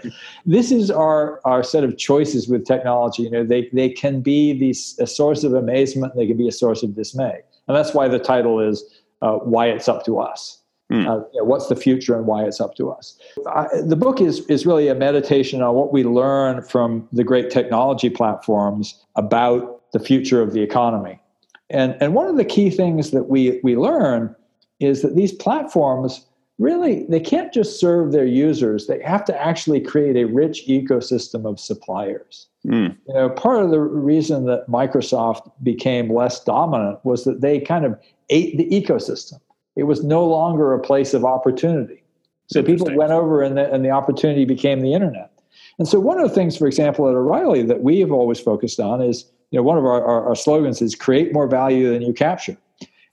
this 0.47 0.71
is 0.71 0.91
our 0.91 1.41
our 1.45 1.63
set 1.63 1.85
of 1.85 1.97
choices 1.97 2.49
with 2.49 2.67
technology. 2.67 3.23
You 3.23 3.31
know, 3.31 3.45
they 3.45 3.69
they 3.73 3.89
can 3.89 4.21
be 4.21 4.53
these 4.53 4.99
a 4.99 5.07
source 5.07 5.45
of 5.45 5.55
amazement, 5.55 6.17
they 6.17 6.27
can 6.27 6.37
be 6.37 6.49
a 6.49 6.53
source 6.53 6.83
of 6.83 6.95
dismay, 6.95 7.41
and 7.69 7.77
that's 7.77 7.95
why 7.95 8.09
the 8.09 8.19
title 8.19 8.61
is 8.61 8.85
uh, 9.23 9.37
"Why 9.37 9.67
It's 9.69 9.89
Up 9.89 10.05
to 10.07 10.19
Us." 10.19 10.59
Mm. 10.91 11.07
Uh, 11.07 11.25
you 11.33 11.41
know, 11.41 11.45
what's 11.45 11.69
the 11.69 11.77
future 11.77 12.17
and 12.17 12.27
why 12.27 12.43
it's 12.43 12.61
up 12.61 12.75
to 12.75 12.91
us? 12.91 13.17
I, 13.47 13.69
the 13.81 13.95
book 13.95 14.21
is 14.21 14.41
is 14.47 14.67
really 14.67 14.89
a 14.89 14.95
meditation 14.95 15.63
on 15.63 15.77
what 15.77 15.93
we 15.93 16.03
learn 16.03 16.63
from 16.63 17.09
the 17.13 17.23
great 17.23 17.49
technology 17.49 18.11
platforms 18.11 19.01
about 19.15 19.80
the 19.93 20.01
future 20.01 20.41
of 20.43 20.53
the 20.53 20.63
economy. 20.63 21.21
And, 21.69 21.97
and 22.01 22.15
one 22.15 22.27
of 22.27 22.37
the 22.37 22.45
key 22.45 22.71
things 22.71 23.11
that 23.13 23.25
we, 23.25 23.61
we 23.63 23.77
learn 23.77 24.35
is 24.81 25.03
that 25.03 25.15
these 25.15 25.33
platforms 25.33 26.27
really 26.61 27.07
they 27.09 27.19
can't 27.19 27.53
just 27.53 27.81
serve 27.81 28.13
their 28.13 28.27
users. 28.27 28.87
They 28.87 29.03
have 29.03 29.25
to 29.25 29.43
actually 29.43 29.81
create 29.81 30.17
a 30.17 30.25
rich 30.25 30.67
ecosystem 30.69 31.49
of 31.49 31.59
suppliers. 31.59 32.47
Mm. 32.67 32.95
you 33.09 33.15
know 33.15 33.31
part 33.31 33.65
of 33.65 33.71
the 33.71 33.81
reason 33.81 34.45
that 34.45 34.69
microsoft 34.69 35.51
became 35.63 36.13
less 36.13 36.45
dominant 36.45 37.03
was 37.07 37.25
that 37.25 37.41
they 37.41 37.59
kind 37.59 37.87
of 37.87 37.99
ate 38.29 38.59
the 38.59 38.69
ecosystem. 38.69 39.41
It 39.77 39.85
was 39.85 40.05
no 40.05 40.27
longer 40.27 40.75
a 40.75 40.79
place 40.79 41.15
of 41.15 41.25
opportunity. 41.25 42.03
So 42.49 42.63
people 42.63 42.95
went 42.95 43.13
over 43.13 43.43
and 43.43 43.57
the, 43.57 43.73
and 43.73 43.85
the 43.85 43.91
opportunity 43.91 44.45
became 44.45 44.81
the 44.81 44.93
internet. 44.93 45.31
And 45.79 45.89
so 45.89 46.01
one 46.01 46.19
of 46.19 46.29
the 46.29 46.35
things 46.35 46.57
for 46.57 46.67
example 46.67 47.09
at 47.09 47.15
o'reilly 47.15 47.63
that 47.63 47.83
we 47.83 48.01
have 48.01 48.13
always 48.13 48.39
focused 48.39 48.79
on 48.79 49.01
is 49.01 49.25
you 49.51 49.59
know, 49.59 49.63
one 49.63 49.79
of 49.79 49.85
our, 49.85 50.05
our, 50.05 50.29
our 50.29 50.37
slogans 50.37 50.81
is 50.81 50.95
create 50.95 51.33
more 51.33 51.47
value 51.47 51.93
than 51.93 52.03
you 52.03 52.13
capture. 52.13 52.57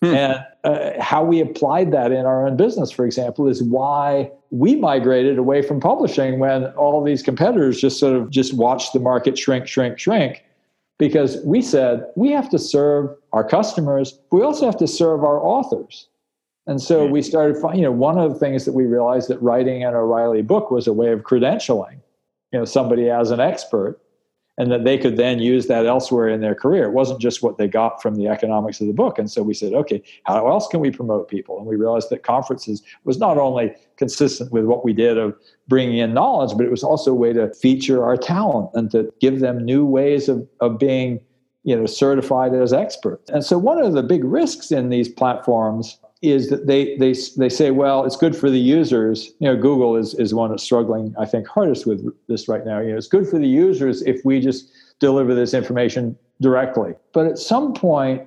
Hmm. 0.02 0.14
And 0.14 0.46
uh, 0.64 1.02
how 1.02 1.24
we 1.24 1.42
applied 1.42 1.92
that 1.92 2.12
in 2.12 2.26
our 2.26 2.46
own 2.46 2.56
business, 2.56 2.92
for 2.92 3.06
example, 3.06 3.48
is 3.48 3.64
why 3.64 4.32
we 4.52 4.76
migrated 4.76 5.40
away 5.40 5.64
from 5.64 5.80
publishing 5.80 6.40
when 6.40 6.66
all 6.76 7.04
these 7.04 7.24
competitors 7.24 7.82
just 7.82 8.00
sort 8.00 8.16
of 8.16 8.30
just 8.30 8.54
watched 8.54 8.94
the 8.94 9.00
market 9.00 9.38
shrink, 9.38 9.68
shrink, 9.68 9.98
shrink. 9.98 10.44
because 11.00 11.38
we 11.44 11.62
said 11.62 12.06
we 12.16 12.32
have 12.32 12.50
to 12.50 12.60
serve 12.60 13.16
our 13.34 13.44
customers, 13.44 14.20
but 14.30 14.38
we 14.38 14.44
also 14.44 14.66
have 14.66 14.78
to 14.78 14.88
serve 14.88 15.24
our 15.24 15.40
authors. 15.44 16.08
And 16.68 16.82
so 16.82 17.06
we 17.06 17.22
started, 17.22 17.56
you 17.74 17.82
know, 17.82 17.94
one 17.94 18.18
of 18.18 18.34
the 18.34 18.38
things 18.38 18.66
that 18.66 18.74
we 18.74 18.86
realized 18.86 19.30
that 19.30 19.42
writing 19.42 19.84
an 19.86 19.96
O'Reilly 19.96 20.42
book 20.42 20.70
was 20.70 20.86
a 20.86 20.92
way 20.92 21.14
of 21.14 21.22
credentialing, 21.22 22.00
you 22.52 22.60
know, 22.60 22.66
somebody 22.66 23.10
as 23.10 23.32
an 23.32 23.40
expert 23.40 24.02
and 24.58 24.72
that 24.72 24.84
they 24.84 24.98
could 24.98 25.18
then 25.18 25.40
use 25.40 25.68
that 25.68 25.86
elsewhere 25.86 26.28
in 26.28 26.42
their 26.42 26.56
career. 26.56 26.86
It 26.86 26.94
wasn't 26.94 27.22
just 27.22 27.44
what 27.44 27.58
they 27.58 27.68
got 27.68 28.02
from 28.02 28.16
the 28.16 28.28
economics 28.28 28.82
of 28.82 28.88
the 28.88 28.94
book. 28.94 29.20
And 29.20 29.30
so 29.30 29.44
we 29.44 29.54
said, 29.54 29.74
okay, 29.74 30.02
how 30.24 30.48
else 30.48 30.68
can 30.68 30.80
we 30.80 30.90
promote 30.90 31.30
people? 31.30 31.58
And 31.58 31.68
we 31.68 31.76
realized 31.76 32.10
that 32.10 32.24
conferences 32.24 32.82
was 33.04 33.20
not 33.20 33.38
only 33.38 33.74
consistent 33.98 34.52
with 34.52 34.66
what 34.66 34.84
we 34.84 34.94
did 34.94 35.18
of 35.18 35.36
bringing 35.68 36.00
in 36.00 36.14
knowledge, 36.14 36.58
but 36.58 36.66
it 36.66 36.72
was 36.72 36.84
also 36.84 37.12
a 37.12 37.16
way 37.16 37.34
to 37.34 37.54
feature 37.54 38.04
our 38.04 38.18
talent 38.18 38.72
and 38.74 38.90
to 38.92 39.14
give 39.20 39.40
them 39.40 39.64
new 39.64 39.86
ways 39.86 40.28
of, 40.28 40.48
of 40.60 40.80
being 40.80 41.20
you 41.64 41.76
know 41.76 41.86
certified 41.86 42.54
as 42.56 42.72
experts. 42.72 43.30
And 43.30 43.44
so 43.44 43.58
one 43.58 43.84
of 43.84 43.94
the 43.94 44.02
big 44.02 44.24
risks 44.24 44.72
in 44.72 44.90
these 44.90 45.10
platforms 45.10 46.00
is 46.22 46.50
that 46.50 46.68
they 46.68 46.98
they 46.98 47.14
they 47.38 47.50
say, 47.50 47.72
well, 47.72 48.04
it's 48.04 48.16
good 48.16 48.36
for 48.36 48.50
the 48.50 48.60
users. 48.60 49.32
You 49.40 49.50
know, 49.50 49.56
Google 49.56 49.96
is 49.96 50.14
is 50.16 50.34
one 50.34 50.50
that's 50.50 50.64
struggling, 50.64 51.14
I 51.20 51.26
think, 51.26 51.48
hardest 51.48 51.86
with 51.86 52.12
this 52.28 52.48
right 52.48 52.66
now. 52.66 52.80
You 52.80 52.92
know, 52.92 52.98
it's 52.98 53.08
good 53.08 53.28
for 53.28 53.38
the 53.38 53.48
users 53.48 54.02
if 54.04 54.24
we 54.26 54.40
just 54.40 54.72
deliver 55.00 55.36
this 55.36 55.54
information 55.54 56.18
directly. 56.42 56.94
But 57.14 57.28
at 57.28 57.38
some 57.38 57.74
point, 57.74 58.24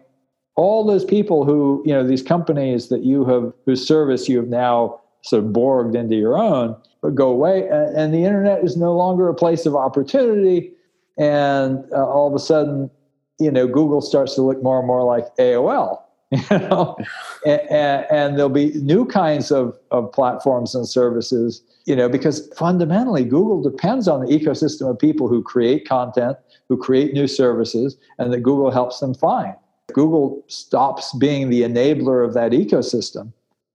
all 0.54 0.84
those 0.84 1.04
people 1.04 1.44
who 1.44 1.82
you 1.84 1.92
know 1.92 2.06
these 2.06 2.22
companies 2.22 2.88
that 2.88 3.02
you 3.02 3.24
have 3.24 3.52
whose 3.66 3.86
service 3.86 4.28
you 4.28 4.36
have 4.38 4.48
now 4.48 5.00
sort 5.22 5.44
of 5.44 5.50
borged 5.50 5.94
into 5.94 6.14
your 6.16 6.38
own 6.38 6.76
go 7.14 7.30
away, 7.30 7.66
and, 7.68 7.96
and 7.96 8.14
the 8.14 8.24
internet 8.24 8.62
is 8.62 8.76
no 8.76 8.94
longer 8.94 9.28
a 9.28 9.34
place 9.34 9.66
of 9.66 9.74
opportunity. 9.74 10.70
And 11.18 11.84
uh, 11.92 12.06
all 12.06 12.28
of 12.28 12.34
a 12.34 12.38
sudden, 12.38 12.90
you 13.38 13.50
know, 13.50 13.66
Google 13.66 14.00
starts 14.00 14.34
to 14.36 14.42
look 14.42 14.62
more 14.62 14.78
and 14.78 14.86
more 14.86 15.02
like 15.02 15.24
AOL 15.36 16.02
you 16.50 16.58
know? 16.58 16.96
And, 17.44 18.06
and, 18.10 18.36
there'll 18.36 18.48
be 18.48 18.72
new 18.74 19.04
kinds 19.04 19.50
of, 19.50 19.76
of 19.90 20.12
platforms 20.12 20.74
and 20.74 20.88
services 20.88 21.62
you 21.86 21.96
know 21.96 22.08
because 22.08 22.48
fundamentally 22.56 23.24
google 23.24 23.60
depends 23.62 24.06
on 24.06 24.20
the 24.20 24.26
ecosystem 24.26 24.88
of 24.88 24.98
people 24.98 25.28
who 25.28 25.42
create 25.42 25.88
content 25.88 26.36
who 26.68 26.76
create 26.76 27.12
new 27.12 27.26
services 27.26 27.96
and 28.18 28.32
that 28.32 28.40
google 28.40 28.70
helps 28.70 29.00
them 29.00 29.14
find. 29.14 29.54
Google 29.92 30.44
stops 30.46 31.12
being 31.14 31.50
the 31.50 31.62
enabler 31.62 32.24
of 32.24 32.32
that 32.34 32.52
ecosystem 32.52 33.32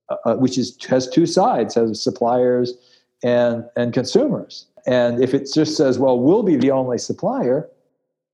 uh, 0.08 0.16
uh 0.24 0.36
which 0.36 0.56
is 0.56 0.76
has 0.88 1.08
two 1.08 1.26
sides 1.26 1.74
has 1.74 2.02
suppliers 2.02 2.72
and 3.22 3.64
and 3.76 3.92
consumers. 3.92 4.66
And 4.86 5.22
if 5.22 5.34
it 5.34 5.50
just 5.52 5.76
says 5.76 5.98
well 5.98 6.18
we'll 6.18 6.42
be 6.42 6.56
the 6.56 6.70
only 6.70 6.96
supplier 6.96 7.68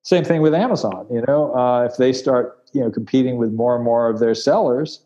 same 0.03 0.25
thing 0.25 0.43
with 0.43 0.55
amazon 0.55 1.07
you 1.11 1.25
know? 1.27 1.53
Uh, 1.57 1.89
if 1.91 1.97
they 1.97 2.13
start 2.13 2.62
you 2.73 2.81
know 2.81 2.91
competing 2.91 3.37
with 3.37 3.53
more 3.53 3.75
and 3.75 3.85
more 3.85 4.09
of 4.09 4.19
their 4.19 4.35
sellers 4.35 5.01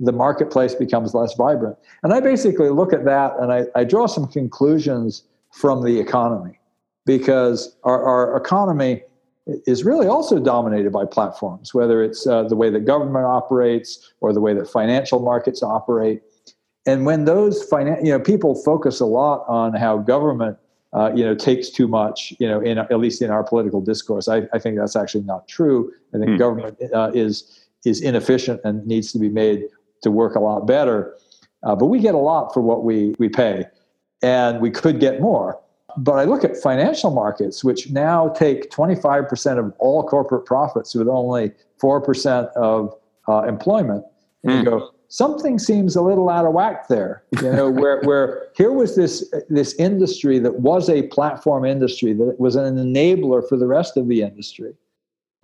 the 0.00 0.12
marketplace 0.12 0.76
becomes 0.76 1.12
less 1.12 1.34
vibrant. 1.34 1.76
And 2.02 2.12
i 2.12 2.20
basically 2.20 2.70
look 2.70 2.92
at 2.92 3.04
that 3.04 3.34
and 3.40 3.52
i, 3.52 3.64
I 3.74 3.84
draw 3.84 4.06
some 4.06 4.26
conclusions 4.26 5.24
from 5.52 5.84
the 5.84 5.98
economy 5.98 6.58
because 7.06 7.76
our, 7.84 8.02
our 8.04 8.36
economy 8.36 9.02
is 9.66 9.82
really 9.82 10.06
also 10.06 10.38
dominated 10.38 10.92
by 10.92 11.04
platforms 11.06 11.72
whether 11.72 12.02
it's 12.02 12.26
uh, 12.26 12.42
the 12.44 12.56
way 12.56 12.70
that 12.70 12.84
government 12.84 13.24
operates 13.24 14.12
or 14.20 14.32
the 14.32 14.40
way 14.40 14.52
that 14.54 14.68
financial 14.68 15.20
markets 15.20 15.62
operate. 15.62 16.20
And 16.86 17.06
when 17.06 17.24
those 17.24 17.68
finan- 17.68 18.04
you 18.04 18.12
know 18.12 18.20
people 18.20 18.54
focus 18.54 19.00
a 19.00 19.06
lot 19.06 19.44
on 19.48 19.74
how 19.74 19.98
government 19.98 20.58
uh, 20.94 21.12
you 21.14 21.24
know, 21.24 21.34
takes 21.34 21.68
too 21.70 21.86
much, 21.86 22.32
you 22.38 22.48
know, 22.48 22.60
in 22.60 22.78
at 22.78 22.98
least 22.98 23.20
in 23.20 23.30
our 23.30 23.44
political 23.44 23.80
discourse. 23.80 24.28
I, 24.28 24.42
I 24.52 24.58
think 24.58 24.78
that's 24.78 24.96
actually 24.96 25.24
not 25.24 25.46
true. 25.46 25.92
I 26.14 26.18
think 26.18 26.30
mm. 26.30 26.38
government 26.38 26.78
uh, 26.94 27.10
is 27.14 27.66
is 27.84 28.00
inefficient 28.00 28.60
and 28.64 28.86
needs 28.86 29.12
to 29.12 29.18
be 29.18 29.28
made 29.28 29.64
to 30.02 30.10
work 30.10 30.34
a 30.34 30.40
lot 30.40 30.66
better. 30.66 31.14
Uh, 31.62 31.74
but 31.74 31.86
we 31.86 31.98
get 31.98 32.14
a 32.14 32.18
lot 32.18 32.54
for 32.54 32.60
what 32.60 32.84
we 32.84 33.14
we 33.18 33.28
pay, 33.28 33.66
and 34.22 34.60
we 34.60 34.70
could 34.70 34.98
get 35.00 35.20
more. 35.20 35.60
But 35.96 36.12
I 36.12 36.24
look 36.24 36.44
at 36.44 36.56
financial 36.56 37.10
markets, 37.10 37.64
which 37.64 37.90
now 37.90 38.28
take 38.28 38.70
25% 38.70 39.58
of 39.58 39.72
all 39.78 40.04
corporate 40.04 40.44
profits 40.44 40.94
with 40.94 41.08
only 41.08 41.50
4% 41.82 42.52
of 42.52 42.94
uh, 43.26 43.42
employment, 43.42 44.04
and 44.44 44.52
mm. 44.52 44.56
you 44.56 44.58
hmm. 44.60 44.78
go, 44.78 44.90
something 45.08 45.58
seems 45.58 45.96
a 45.96 46.02
little 46.02 46.28
out 46.28 46.44
of 46.44 46.52
whack 46.52 46.86
there 46.88 47.22
you 47.42 47.50
know 47.50 47.70
where 47.70 48.00
where 48.04 48.48
here 48.54 48.72
was 48.72 48.94
this 48.94 49.32
this 49.48 49.74
industry 49.76 50.38
that 50.38 50.60
was 50.60 50.88
a 50.88 51.02
platform 51.08 51.64
industry 51.64 52.12
that 52.12 52.38
was 52.38 52.56
an 52.56 52.76
enabler 52.76 53.46
for 53.48 53.56
the 53.56 53.66
rest 53.66 53.96
of 53.96 54.08
the 54.08 54.22
industry. 54.22 54.74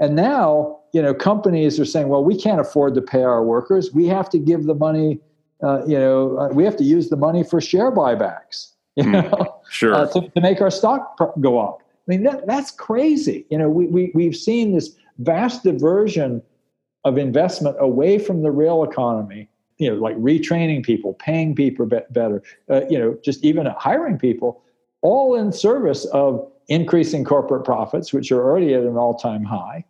And 0.00 0.14
now 0.14 0.80
you 0.92 1.00
know 1.00 1.14
companies 1.14 1.80
are 1.80 1.84
saying 1.84 2.08
well 2.08 2.24
we 2.24 2.36
can't 2.36 2.60
afford 2.60 2.94
to 2.94 3.02
pay 3.02 3.22
our 3.22 3.42
workers. 3.42 3.92
We 3.92 4.06
have 4.06 4.28
to 4.30 4.38
give 4.38 4.64
the 4.64 4.74
money 4.74 5.20
uh, 5.62 5.82
you 5.86 5.98
know 5.98 6.38
uh, 6.38 6.48
we 6.48 6.64
have 6.64 6.76
to 6.76 6.84
use 6.84 7.08
the 7.08 7.16
money 7.16 7.42
for 7.42 7.60
share 7.60 7.90
buybacks 7.90 8.72
you 8.96 9.04
hmm. 9.04 9.12
know 9.12 9.22
mm, 9.22 9.52
sure. 9.70 9.94
uh, 9.94 10.06
to, 10.08 10.28
to, 10.28 10.40
make 10.40 10.60
our 10.60 10.70
stock 10.70 11.18
go 11.40 11.58
up. 11.58 11.80
I 11.80 12.06
mean 12.06 12.22
that, 12.24 12.46
that's 12.46 12.70
crazy. 12.70 13.46
You 13.50 13.58
know 13.58 13.70
we, 13.70 13.86
we, 13.86 14.12
we've 14.14 14.36
seen 14.36 14.74
this 14.74 14.94
vast 15.18 15.62
diversion 15.64 16.42
of 17.04 17.18
investment 17.18 17.76
away 17.80 18.18
from 18.18 18.42
the 18.42 18.50
real 18.50 18.82
economy 18.82 19.48
you 19.78 19.90
know, 19.90 19.96
like 19.96 20.16
retraining 20.16 20.84
people, 20.84 21.14
paying 21.14 21.54
people 21.54 21.86
better, 21.86 22.42
uh, 22.70 22.82
you 22.88 22.98
know, 22.98 23.18
just 23.24 23.44
even 23.44 23.66
hiring 23.78 24.18
people, 24.18 24.62
all 25.02 25.34
in 25.34 25.52
service 25.52 26.04
of 26.06 26.46
increasing 26.68 27.24
corporate 27.24 27.64
profits, 27.64 28.12
which 28.12 28.30
are 28.32 28.42
already 28.42 28.74
at 28.74 28.82
an 28.82 28.96
all-time 28.96 29.44
high. 29.44 29.84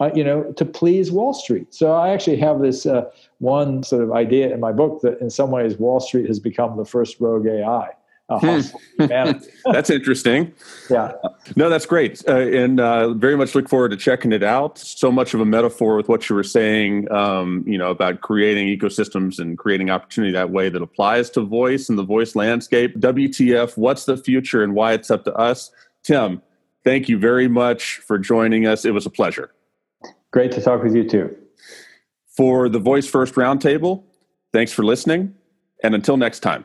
Uh, 0.00 0.10
you 0.12 0.24
know, 0.24 0.42
to 0.56 0.64
please 0.64 1.12
Wall 1.12 1.32
Street. 1.32 1.72
So 1.72 1.92
I 1.92 2.08
actually 2.08 2.38
have 2.38 2.60
this 2.60 2.84
uh, 2.84 3.04
one 3.38 3.84
sort 3.84 4.02
of 4.02 4.10
idea 4.10 4.52
in 4.52 4.58
my 4.58 4.72
book 4.72 5.02
that 5.02 5.20
in 5.20 5.30
some 5.30 5.52
ways 5.52 5.76
Wall 5.78 6.00
Street 6.00 6.26
has 6.26 6.40
become 6.40 6.76
the 6.76 6.84
first 6.84 7.20
rogue 7.20 7.46
AI. 7.46 7.90
Hmm. 8.30 8.60
that's 9.64 9.90
interesting. 9.90 10.52
Yeah. 10.88 11.12
No, 11.56 11.68
that's 11.68 11.84
great. 11.84 12.26
Uh, 12.26 12.36
and 12.36 12.80
uh, 12.80 13.12
very 13.12 13.36
much 13.36 13.54
look 13.54 13.68
forward 13.68 13.90
to 13.90 13.96
checking 13.96 14.32
it 14.32 14.42
out. 14.42 14.78
So 14.78 15.12
much 15.12 15.34
of 15.34 15.40
a 15.40 15.44
metaphor 15.44 15.96
with 15.96 16.08
what 16.08 16.28
you 16.28 16.36
were 16.36 16.42
saying, 16.42 17.10
um, 17.12 17.64
you 17.66 17.76
know, 17.76 17.90
about 17.90 18.22
creating 18.22 18.66
ecosystems 18.68 19.38
and 19.38 19.58
creating 19.58 19.90
opportunity 19.90 20.32
that 20.32 20.50
way 20.50 20.70
that 20.70 20.80
applies 20.80 21.28
to 21.30 21.42
voice 21.42 21.88
and 21.88 21.98
the 21.98 22.02
voice 22.04 22.34
landscape. 22.34 22.96
WTF, 22.98 23.76
what's 23.76 24.06
the 24.06 24.16
future 24.16 24.62
and 24.62 24.74
why 24.74 24.94
it's 24.94 25.10
up 25.10 25.24
to 25.24 25.34
us? 25.34 25.70
Tim, 26.02 26.40
thank 26.82 27.08
you 27.08 27.18
very 27.18 27.48
much 27.48 27.96
for 27.96 28.18
joining 28.18 28.66
us. 28.66 28.86
It 28.86 28.92
was 28.92 29.04
a 29.04 29.10
pleasure. 29.10 29.52
Great 30.30 30.50
to 30.52 30.62
talk 30.62 30.82
with 30.82 30.96
you 30.96 31.08
too. 31.08 31.36
For 32.36 32.68
the 32.68 32.80
Voice 32.80 33.06
First 33.06 33.34
Roundtable, 33.34 34.02
thanks 34.52 34.72
for 34.72 34.82
listening. 34.82 35.34
And 35.82 35.94
until 35.94 36.16
next 36.16 36.40
time. 36.40 36.64